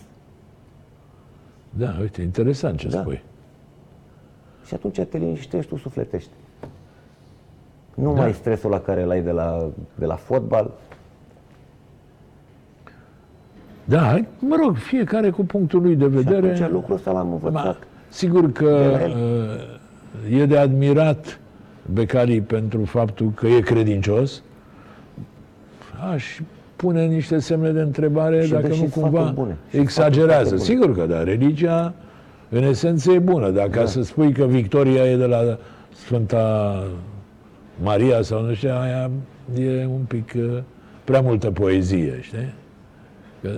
[1.70, 3.00] Da, uite, interesant ce Da.
[3.00, 3.24] spui.
[4.66, 6.30] Și atunci te liniștești, tu sufletești.
[7.96, 10.72] Nu mai ai stresul la care l-ai de la, de la fotbal.
[13.84, 16.54] Da, mă rog, fiecare cu punctul lui de Și vedere.
[16.54, 17.78] atunci lucrul ăsta l-am Ma, învățat.
[18.10, 19.10] sigur că de la el.
[20.30, 21.40] uh, e de admirat
[21.94, 24.42] Becali pentru faptul că e credincios.
[26.14, 26.40] Aș
[26.76, 29.58] pune niște semne de întrebare Și dă dacă și nu sfaturi cumva bune.
[29.70, 30.56] Și exagerează.
[30.58, 31.94] sfaturi foarte Sigur că da, religia
[32.54, 33.50] în esență e bună.
[33.50, 33.78] Dacă Da.
[33.80, 35.58] ca să spui că victoria e de la
[35.96, 36.76] Sfânta
[37.84, 39.10] Maria sau nu știu, aia
[39.60, 40.58] e un pic uh,
[41.04, 42.54] prea multă poezie, știi?
[43.42, 43.50] Că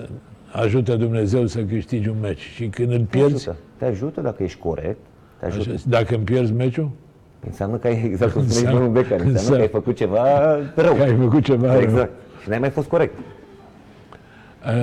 [0.51, 3.55] ajută Dumnezeu să câștigi un meci și când îl Te pierzi, ajută.
[3.77, 4.97] Te ajută dacă ești corect.
[5.39, 5.69] Te ajută.
[5.73, 6.89] Așa, dacă îmi pierzi meciul,
[7.47, 10.55] Înseamnă că ai, exact cum spuneai Înseamnă- domnul Becari, înseamnă că ai înseamnă- făcut ceva
[10.75, 10.93] rău.
[10.93, 11.81] că ai făcut ceva rău.
[11.81, 12.11] Exact.
[12.41, 13.13] Și n-ai mai fost corect.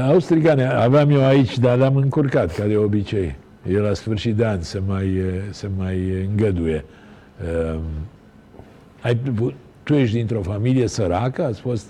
[0.09, 3.37] Austricane, aveam eu aici, dar l-am încurcat, ca de obicei.
[3.69, 6.85] E la sfârșit de an, se mai, se mai îngăduie.
[7.75, 7.83] Um,
[9.03, 9.21] ai,
[9.83, 11.45] tu ești dintr-o familie săracă?
[11.45, 11.87] Ați fost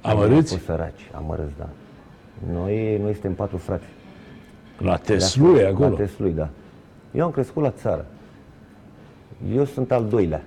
[0.00, 0.52] Am amărâți?
[0.52, 1.68] fost săraci, amărâți, da.
[2.52, 3.84] Noi, noi suntem patru frați.
[4.78, 5.88] La Teslui, acolo?
[5.88, 6.48] La Teslui, da.
[7.14, 8.06] Eu am crescut la țară.
[9.54, 10.42] Eu sunt al doilea.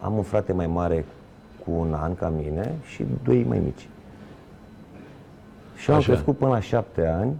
[0.00, 1.04] Am un frate mai mare
[1.64, 3.88] cu un an ca mine și doi mai mici.
[5.76, 6.12] Și eu am Așa.
[6.12, 7.32] crescut până la șapte ani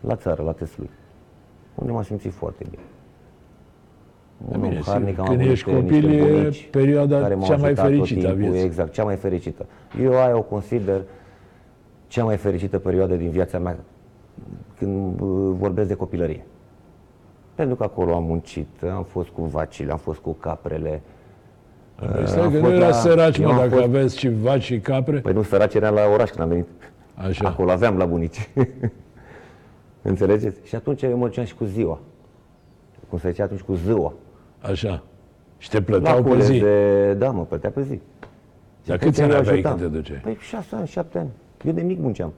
[0.00, 0.90] la țară, la Teslui.
[1.74, 2.82] Unde m-am simțit foarte bine.
[4.52, 7.46] Un bine, om harnic, am când avut ești niște copil, e bunici perioada care m-au
[7.46, 8.66] cea mai ajutat tot fericită a timpul, vieții.
[8.66, 9.66] Exact, cea mai fericită.
[10.02, 11.00] Eu aia o consider
[12.06, 13.76] cea mai fericită perioadă din viața mea
[14.78, 16.44] când uh, vorbesc de copilărie.
[17.54, 21.02] Pentru că acolo am muncit, am fost cu vacile, am fost cu caprele.
[21.94, 24.18] Păi Stai am că nu fost era la- săraci, eu mă, am dacă fost- aveți
[24.18, 25.18] și vaci și capre.
[25.20, 26.66] Păi nu, săraci eram la oraș când am venit.
[27.14, 27.48] Așa.
[27.48, 28.48] Acolo aveam la bunici.
[30.06, 30.60] Înțelegeți?
[30.66, 32.00] Și atunci eu mă duceam și cu ziua.
[33.08, 34.12] Cum se zicea atunci, cu ziua.
[34.60, 35.02] Așa.
[35.58, 36.58] Și te plăteau pe Lacule zi.
[36.58, 37.14] de...
[37.14, 38.00] Da, mă plătea pe zi.
[38.84, 39.78] Dar Și câți atunci ani eu aveai ajutam.
[39.78, 40.18] când te duceai?
[40.18, 41.28] Păi șase ani, șapte ani.
[41.64, 42.32] Eu de mic munceam.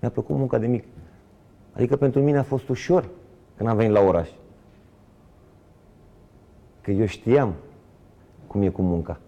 [0.00, 0.84] Mi-a plăcut munca de mic.
[1.72, 3.08] Adică pentru mine a fost ușor
[3.56, 4.28] când am venit la oraș.
[6.80, 7.54] Că eu știam
[8.46, 9.18] cum e cu munca.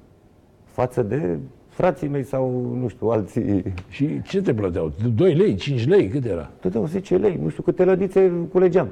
[0.64, 1.38] Față de
[1.76, 3.62] frații mei sau, nu știu, alții.
[3.88, 4.92] Și ce te plăteau?
[5.14, 6.50] 2 lei, 5 lei, cât era?
[6.60, 8.88] Dădeau 10 lei, nu știu câte lădițe culegeam.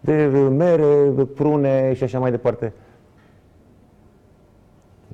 [0.00, 2.72] De uh, mere, de prune și așa mai departe.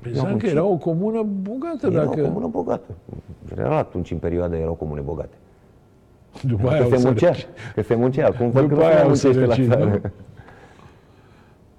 [0.01, 0.49] Pensam că muncit.
[0.49, 2.93] era o comună bogată, Era dacă o comună bogată.
[3.57, 5.35] Era atunci, în perioada, erau comune bogate.
[6.43, 7.47] după aia Că au se muncea, sărăcit.
[7.75, 8.25] că se muncea.
[8.27, 9.85] Acum văd că După nu se aia mai au muncește la sărăcit, țară.
[10.03, 10.09] nu?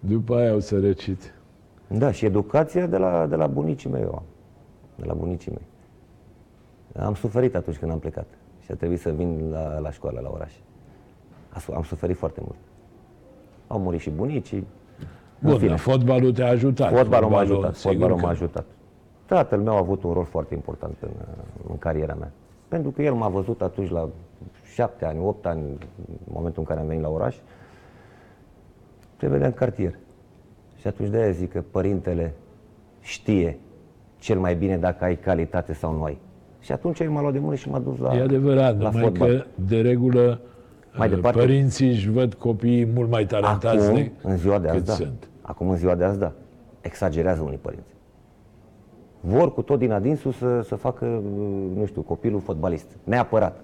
[0.01, 1.35] După aia au sărăcit.
[1.87, 4.23] Da, și educația de la, de la bunicii mei eu am.
[5.01, 5.67] De la bunicii mei.
[7.07, 8.27] Am suferit atunci când am plecat
[8.65, 10.53] și a trebuit să vin la, la școală, la oraș.
[11.53, 12.59] A su- Am suferit foarte mult.
[13.67, 14.59] Au murit și bunicii.
[14.59, 15.69] În Bun, fine.
[15.69, 16.93] dar fotbalul te-a ajutat.
[16.97, 18.65] Fotbalul m-a ajutat, sigur fotbalul că- m-a ajutat.
[19.27, 21.11] Tatăl meu a avut un rol foarte important în,
[21.71, 22.31] în cariera mea.
[22.69, 24.09] Pentru că el m-a văzut atunci la
[24.75, 25.77] șapte ani, opt ani, în
[26.33, 27.37] momentul în care am venit la oraș,
[29.17, 29.95] te vedea în cartier.
[30.77, 32.35] Și atunci de-aia zic că părintele
[33.01, 33.59] știe
[34.21, 36.19] cel mai bine dacă ai calitate sau nu ai.
[36.61, 39.03] Și atunci el m-a luat de mână și m-a dus la, E adevărat, la numai
[39.03, 39.29] fotbal.
[39.37, 40.41] că, de regulă,
[40.97, 44.69] Mai uh, departe- părinții își văd copiii mult mai talentați Acum, de în ziua de
[44.69, 44.93] azi, cât da.
[44.93, 45.29] sunt.
[45.43, 46.33] Acum, în ziua de azi, da.
[46.81, 47.95] Exagerează unii părinți.
[49.21, 51.05] Vor cu tot din adinsul să, să facă,
[51.77, 52.87] nu știu, copilul fotbalist.
[53.05, 53.61] Neapărat.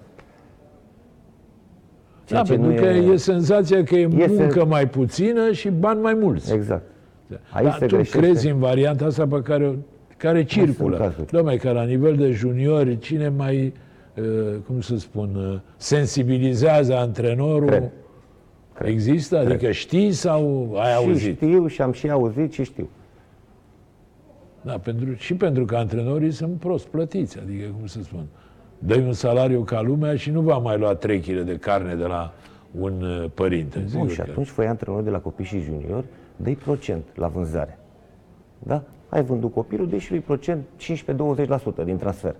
[2.25, 5.71] Ceea Da, ce pentru nu că e senzația că e Este- muncă mai puțină și
[5.71, 6.53] bani mai mulți.
[6.53, 6.83] Exact.
[7.53, 8.19] Aici Dar se tu greșește.
[8.19, 9.79] crezi în varianta asta pe care,
[10.17, 10.97] care circulă?
[10.97, 11.27] cazuri.
[11.27, 13.73] Dom'le, că la nivel de juniori, cine mai,
[14.17, 14.25] uh,
[14.67, 17.69] cum să spun, uh, sensibilizează antrenorul?
[17.69, 17.91] Cred.
[18.75, 18.89] Cred.
[18.89, 19.39] Există?
[19.39, 21.37] Adică știi sau ai și auzit?
[21.37, 22.89] știu și am și auzit și știu.
[24.63, 28.25] Da, pentru, și pentru că antrenorii sunt prost plătiți, adică, cum să spun,
[28.79, 32.05] dai un salariu ca lumea și nu va mai lua 3 kg de carne de
[32.05, 32.33] la
[32.81, 33.79] un uh, părinte.
[33.79, 36.05] Bun, Sigur și că- atunci făi antrenor de la copii și juniori,
[36.37, 37.79] dă procent la vânzare.
[38.59, 38.83] Da?
[39.17, 40.65] Ai vândut copilul, dă și lui procent
[41.81, 42.35] 15-20% din transfer.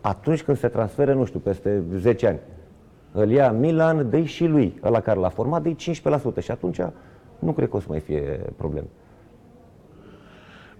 [0.00, 2.38] Atunci când se transferă, nu știu, peste 10 ani,
[3.12, 5.70] îl ia Milan, dă și lui, ăla care l-a format, dă
[6.38, 6.80] 15% și atunci
[7.38, 8.86] nu cred că o să mai fie probleme.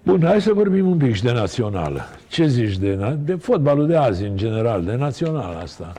[0.03, 2.01] Bun, hai să vorbim un pic și de națională.
[2.29, 5.93] Ce zici de, na- de fotbalul de azi, în general, de național asta?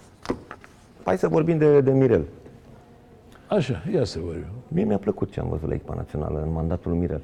[1.03, 2.25] Hai să vorbim de, de Mirel.
[3.47, 4.51] Așa, ia să vorbim.
[4.67, 7.21] Mie mi-a plăcut ce am văzut la echipa națională în mandatul lui Mirel.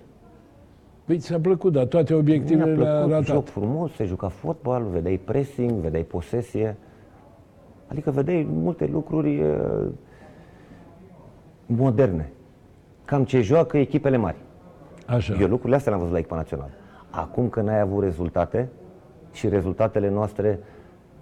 [1.05, 3.25] Păi ți-a plăcut, dar toate Mi-a obiectivele le-a plăcut ratat.
[3.25, 6.77] joc frumos, se juca fotbal, vedeai pressing, vedeai posesie.
[7.87, 9.87] Adică vedeai multe lucruri uh,
[11.65, 12.29] moderne.
[13.05, 14.35] Cam ce joacă echipele mari.
[15.07, 15.33] Așa.
[15.39, 16.71] Eu lucrurile astea le-am văzut la echipa națională.
[17.09, 18.69] Acum că n-ai avut rezultate
[19.31, 20.59] și rezultatele noastre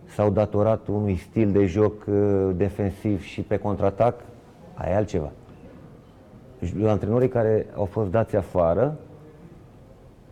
[0.06, 4.20] s-au datorat unui stil de joc uh, defensiv și pe contraatac,
[4.74, 5.32] aia e altceva.
[6.66, 8.98] J- Antrenorii care au fost dați afară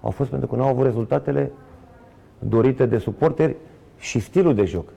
[0.01, 1.51] au fost pentru că nu au avut rezultatele
[2.39, 3.55] dorite de suporteri
[3.99, 4.89] și stilul de joc.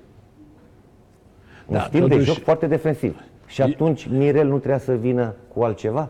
[1.67, 3.21] Un Da, stil de totuși- joc foarte defensiv.
[3.47, 6.09] Și atunci Mirel nu trebuia să vină cu altceva?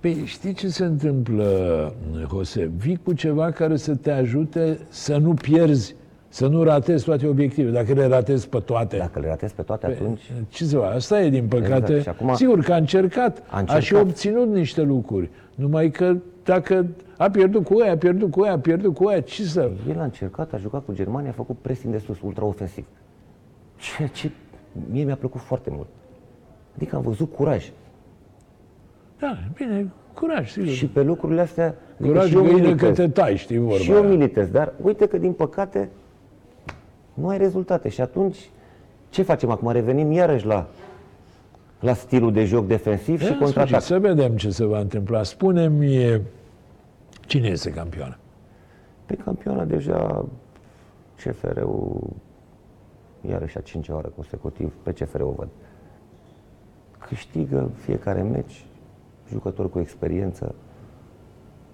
[0.00, 1.92] Păi știi ce se întâmplă,
[2.30, 2.70] Jose?
[2.76, 5.94] Vii cu ceva care să te ajute să nu pierzi,
[6.32, 7.72] să nu ratezi toate obiectivele.
[7.82, 10.94] Dacă le ratezi pe toate, Dacă le ratezi pe toate, atunci ce să fac?
[10.94, 11.94] Asta e, din păcate.
[11.94, 12.02] Exact.
[12.02, 13.82] Și acum- Sigur că a încercat, A a, încercat.
[13.82, 15.30] și obținut niște lucruri.
[15.54, 19.20] Numai că dacă a pierdut cu aia, a pierdut cu aia, a pierdut cu aia,
[19.20, 19.70] ce să...
[19.88, 22.84] El a încercat, a jucat cu Germania, a făcut pressing de sus, ultraofensiv.
[23.96, 24.30] Ceea ce
[24.90, 25.86] mie mi-a plăcut foarte mult.
[26.76, 27.70] Adică am văzut curaj.
[29.18, 30.68] Da, bine, curaj, sigur.
[30.68, 31.74] Și pe lucrurile astea...
[31.94, 32.96] adică curaj și eu găină că militez.
[32.96, 34.08] te tai, știi vorba Și eu aia.
[34.08, 35.88] militez, dar uite că din păcate
[37.14, 37.88] nu ai rezultate.
[37.88, 38.50] Și atunci
[39.10, 39.70] ce facem acum?
[39.70, 40.66] Revenim iarăși la,
[41.80, 43.80] la stilul de joc defensiv și În contraatac.
[43.80, 45.22] sfârșit, Să vedem ce se va întâmpla.
[45.22, 46.20] Spune-mi,
[47.26, 48.16] cine este campioană?
[49.06, 50.24] Pe campioana deja
[51.16, 52.00] CFR-ul
[53.28, 55.48] iarăși a cincea oară consecutiv pe CFR-ul văd.
[56.98, 58.64] Câștigă fiecare meci,
[59.30, 60.54] jucători cu experiență,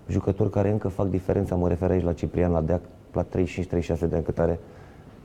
[0.09, 2.81] jucători care încă fac diferența, mă refer aici la Ciprian, la Deac,
[3.13, 3.27] la 35-36
[4.09, 4.59] de ani cât are.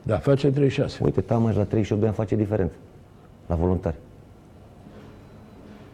[0.06, 0.98] Da, face 36.
[1.04, 2.74] Uite, Tamaș la 38 de ani face diferență,
[3.46, 3.94] la voluntari.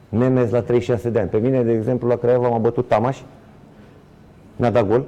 [0.08, 1.28] Nemes la 36 de ani.
[1.28, 3.18] Pe mine, de exemplu, la Craiova m-a bătut Tamaș,
[4.56, 5.04] mi-a dat gol,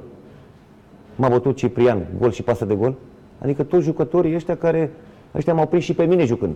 [1.17, 2.95] m-a bătut Ciprian, gol și pasă de gol.
[3.39, 4.91] Adică toți jucătorii ăștia care,
[5.35, 6.55] ăștia m-au prins și pe mine jucând.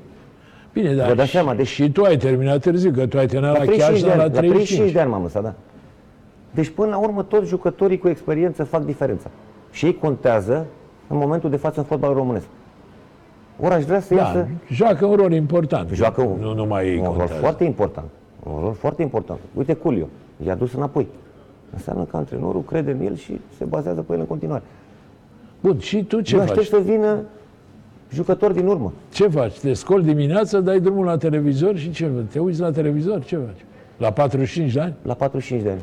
[0.72, 3.26] Bine, dar Vă dați și, seama, deci- și tu ai terminat târziu, că tu ai
[3.26, 4.92] terminat La la, 35 de Chiajna ani, la la 35 35.
[4.92, 5.54] de ani m-am lăsat, da.
[6.54, 9.30] Deci până la urmă toți jucătorii cu experiență fac diferența.
[9.70, 10.66] Și ei contează
[11.08, 12.46] în momentul de față în fotbalul românesc.
[13.60, 15.90] Ori aș vrea să Da, iasă joacă un rol important.
[15.92, 17.40] Joacă un, Nu numai ei un rol contează.
[17.40, 18.06] foarte important.
[18.42, 19.38] Un rol foarte important.
[19.54, 20.06] Uite Culio,
[20.46, 21.06] i-a dus înapoi.
[21.72, 24.62] Înseamnă că antrenorul crede în el și se bazează pe el în continuare.
[25.60, 26.48] Bun, și tu ce Eu faci?
[26.50, 27.16] aștept să vină
[28.12, 28.92] jucători din urmă.
[29.12, 29.58] Ce faci?
[29.58, 32.10] Te scoli dimineața, dai drumul la televizor și ce?
[32.30, 33.24] Te uiți la televizor?
[33.24, 33.64] Ce faci?
[33.98, 34.94] La 45 de ani?
[35.02, 35.82] La 45 de ani.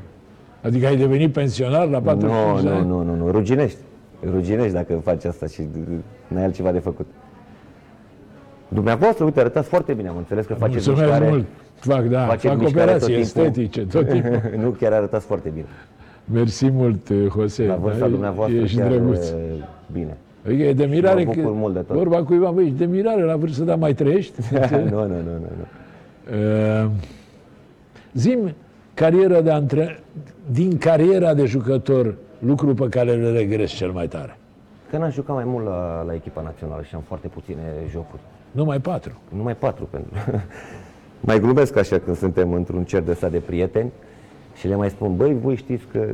[0.62, 2.88] Adică ai devenit pensionar la 45 Nu, de nu, ani?
[2.88, 3.78] nu, nu, nu, ruginești.
[4.32, 5.62] Ruginești dacă faci asta și
[6.28, 7.06] n-ai altceva de făcut.
[8.68, 11.30] Dumneavoastră, uite, arătați foarte bine, am înțeles că faceți Mulțumesc mișcare.
[11.30, 11.46] mult.
[11.76, 13.44] Fac, da, faceți fac mișcare operații tot timpul.
[13.44, 14.42] estetice tot timpul.
[14.64, 15.66] nu, chiar arătați foarte bine.
[16.34, 17.66] Mersi mult, Jose.
[17.66, 19.28] La vârsta Da, dumneavoastră Ești chiar drăguț.
[19.30, 19.36] e,
[19.92, 20.18] bine.
[20.46, 21.96] Adică e de mirare Mă că, bucur mult de tot.
[21.96, 24.40] vorba cuiva, băi, ești de mirare la vârstă, dar mai trăiești?
[24.92, 25.66] nu, nu, nu, nu, nu.
[26.84, 26.90] Uh,
[28.14, 28.54] Zim,
[28.94, 30.00] cariera de antre...
[30.52, 32.16] din cariera de jucător,
[32.46, 34.38] lucru pe care îl regres cel mai tare.
[34.90, 38.22] Că n-am jucat mai mult la, la echipa națională și am foarte puține jocuri.
[38.52, 39.20] Numai patru.
[39.36, 39.86] Numai patru.
[39.86, 40.12] Pentru...
[41.28, 43.92] mai glumesc așa când suntem într-un cer de ăsta de prieteni
[44.56, 46.14] și le mai spun, băi, voi știți că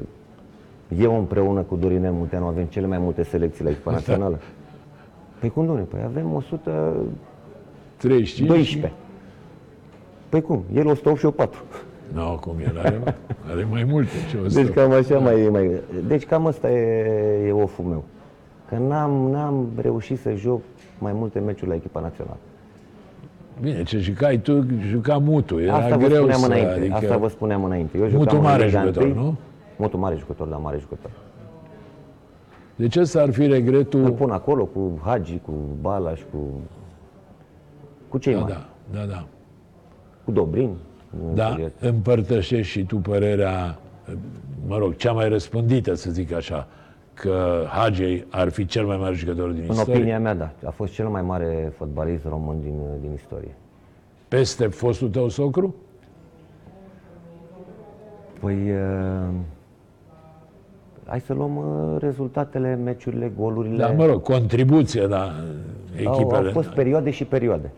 [0.98, 4.40] eu împreună cu Dorinel Munteanu avem cele mai multe selecții la echipa națională?
[5.40, 5.88] Păi cum, domnule?
[5.88, 7.14] Păi avem 112.
[7.98, 8.92] 35?
[10.30, 10.64] Păi cum?
[10.74, 11.60] El 108 și eu 4.
[12.14, 13.02] Nu, no, cum el are,
[13.52, 14.10] are mai multe.
[14.30, 14.72] Ce o Deci să...
[14.72, 15.82] cam așa mai, mai...
[16.08, 18.04] Deci cam ăsta e, e oful meu.
[18.70, 20.62] Că n-am, n-am reușit să joc
[21.00, 22.38] mai multe meciuri la echipa națională.
[23.62, 25.60] Bine, ce jucai tu, juca Mutu.
[25.60, 26.46] Era Asta vă greu spuneam să...
[26.46, 26.72] înainte.
[26.72, 27.98] Adică, Asta vă spuneam înainte.
[27.98, 29.22] Eu Mutu jucam în mare Liga jucător, întâi.
[29.24, 29.36] nu?
[29.78, 31.12] Mutu mare jucător, da, mare jucător.
[32.76, 34.04] Deci ăsta ar fi regretul...
[34.04, 35.52] Îl pun acolo cu Hagi, cu
[35.82, 36.38] Balas, cu...
[38.10, 38.54] Cu cei Da, mari.
[38.54, 39.26] da, da, da.
[40.26, 40.76] Cu Dobrin.
[41.34, 43.80] Da, împărtășești și tu părerea,
[44.68, 46.68] mă rog, cea mai răspândită, să zic așa,
[47.14, 50.52] că Hagei ar fi cel mai mare jucător din În istorie, opinia mea, da.
[50.66, 53.56] A fost cel mai mare fotbalist român din, din istorie.
[54.28, 55.76] peste fostul tău socru?
[58.40, 59.30] Păi, uh,
[61.06, 63.78] hai să luăm uh, rezultatele, meciurile, golurile.
[63.78, 65.24] Da, mă rog, contribuție la
[66.06, 66.48] au, echipele.
[66.48, 67.72] au fost perioade și perioade.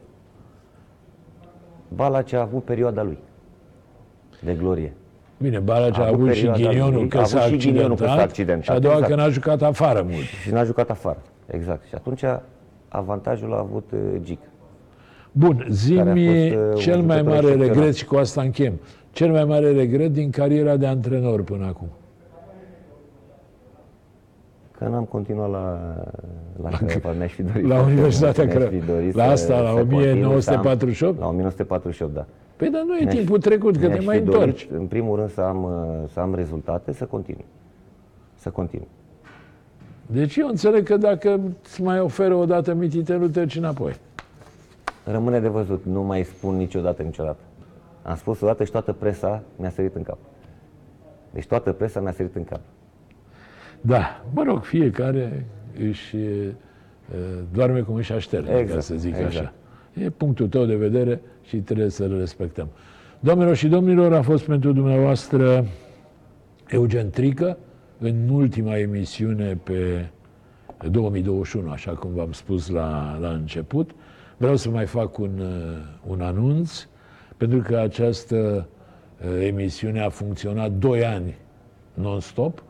[1.96, 3.18] Balaci a avut perioada lui
[4.40, 4.94] de glorie.
[5.38, 7.68] Bine, Balaci a, A avut avut și perioada ghinionul lui, că a s-a avut și
[7.68, 9.14] ghinionul că s-a accidentat, accidentat, și a doua exact.
[9.14, 10.26] că n-a jucat afară mult.
[10.44, 11.22] Și n-a jucat afară.
[11.46, 11.84] Exact.
[11.88, 12.24] Și atunci
[12.88, 14.40] avantajul a avut uh, Gic.
[15.32, 17.76] Bun, Care a zi-mi fost, uh, un cel mai jucător mare excepțional.
[17.76, 18.80] regret și cu asta închem.
[19.12, 21.88] Cel mai mare regret din cariera de antrenor până acum.
[24.82, 25.80] Că n-am continuat la,
[26.62, 27.68] la Craiova, mi-aș fi dorit.
[27.68, 28.86] La foarte Universitatea mult, mi-aș Craiova.
[28.86, 31.18] fi dorit La să- asta, la să continui, 1948?
[31.18, 32.26] să am- La 1948, da.
[32.56, 34.68] Păi dar nu e Mi-aș- timpul trecut, că te mi-aș mai fi dorit, întorci.
[34.72, 37.46] În primul rând să am, uh, să am rezultate, să continui.
[38.36, 38.88] Să continui.
[40.06, 43.94] Deci eu înțeleg că dacă îți mai oferă o dată mititelul, te duci înapoi.
[45.06, 47.40] Rămâne de văzut, nu mai spun niciodată, niciodată.
[48.02, 50.18] Am spus odată și toată presa mi-a sărit în cap.
[51.32, 52.60] Deci toată presa mi-a sărit în cap.
[53.82, 55.46] Da, mă rog, fiecare
[55.90, 56.54] își e,
[57.54, 59.30] doarme cum își așterne, ca Exact, să zic exact.
[59.30, 59.54] așa.
[59.94, 62.68] E punctul tău de vedere și trebuie să-l respectăm.
[63.20, 65.66] Domnilor și domnilor, a fost pentru dumneavoastră
[66.68, 67.58] Eugen Trică
[68.00, 70.10] în ultima emisiune pe
[70.92, 73.92] 2021, așa cum v-am spus la, la început.
[74.38, 76.88] Vreau să mai fac un, uh, un anunț,
[77.38, 78.68] pentru că această
[79.26, 81.38] uh, emisiune a funcționat 2 ani
[81.94, 82.64] non-stop,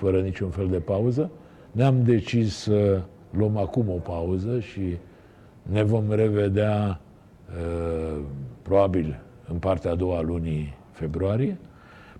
[0.00, 1.30] fără niciun fel de pauză.
[1.72, 4.96] Ne-am decis să luăm acum o pauză și
[5.62, 7.00] ne vom revedea
[7.48, 8.18] uh,
[8.62, 11.58] probabil în partea a doua a lunii februarie.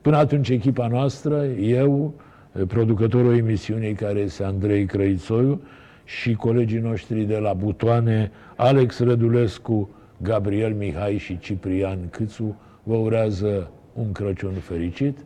[0.01, 2.14] Până atunci, echipa noastră, eu,
[2.53, 5.61] eh, producătorul emisiunii care este Andrei Crăițoiu
[6.05, 9.89] și colegii noștri de la Butoane, Alex Rădulescu,
[10.22, 15.18] Gabriel Mihai și Ciprian Câțu, vă urează un Crăciun fericit,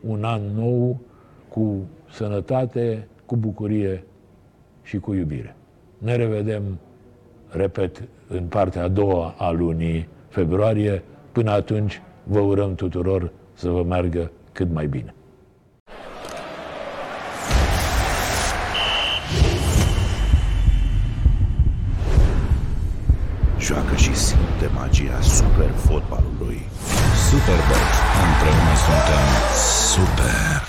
[0.00, 1.00] un an nou
[1.48, 4.04] cu sănătate, cu bucurie
[4.82, 5.56] și cu iubire.
[5.98, 6.78] Ne revedem,
[7.48, 11.02] repet, în partea a doua a lunii februarie.
[11.32, 15.14] Până atunci, vă urăm tuturor să vă meargă cât mai bine.
[23.58, 26.60] Joacă și simte magia super fotbalului.
[27.28, 27.84] Superbox.
[28.24, 29.26] Împreună suntem
[29.94, 30.67] super.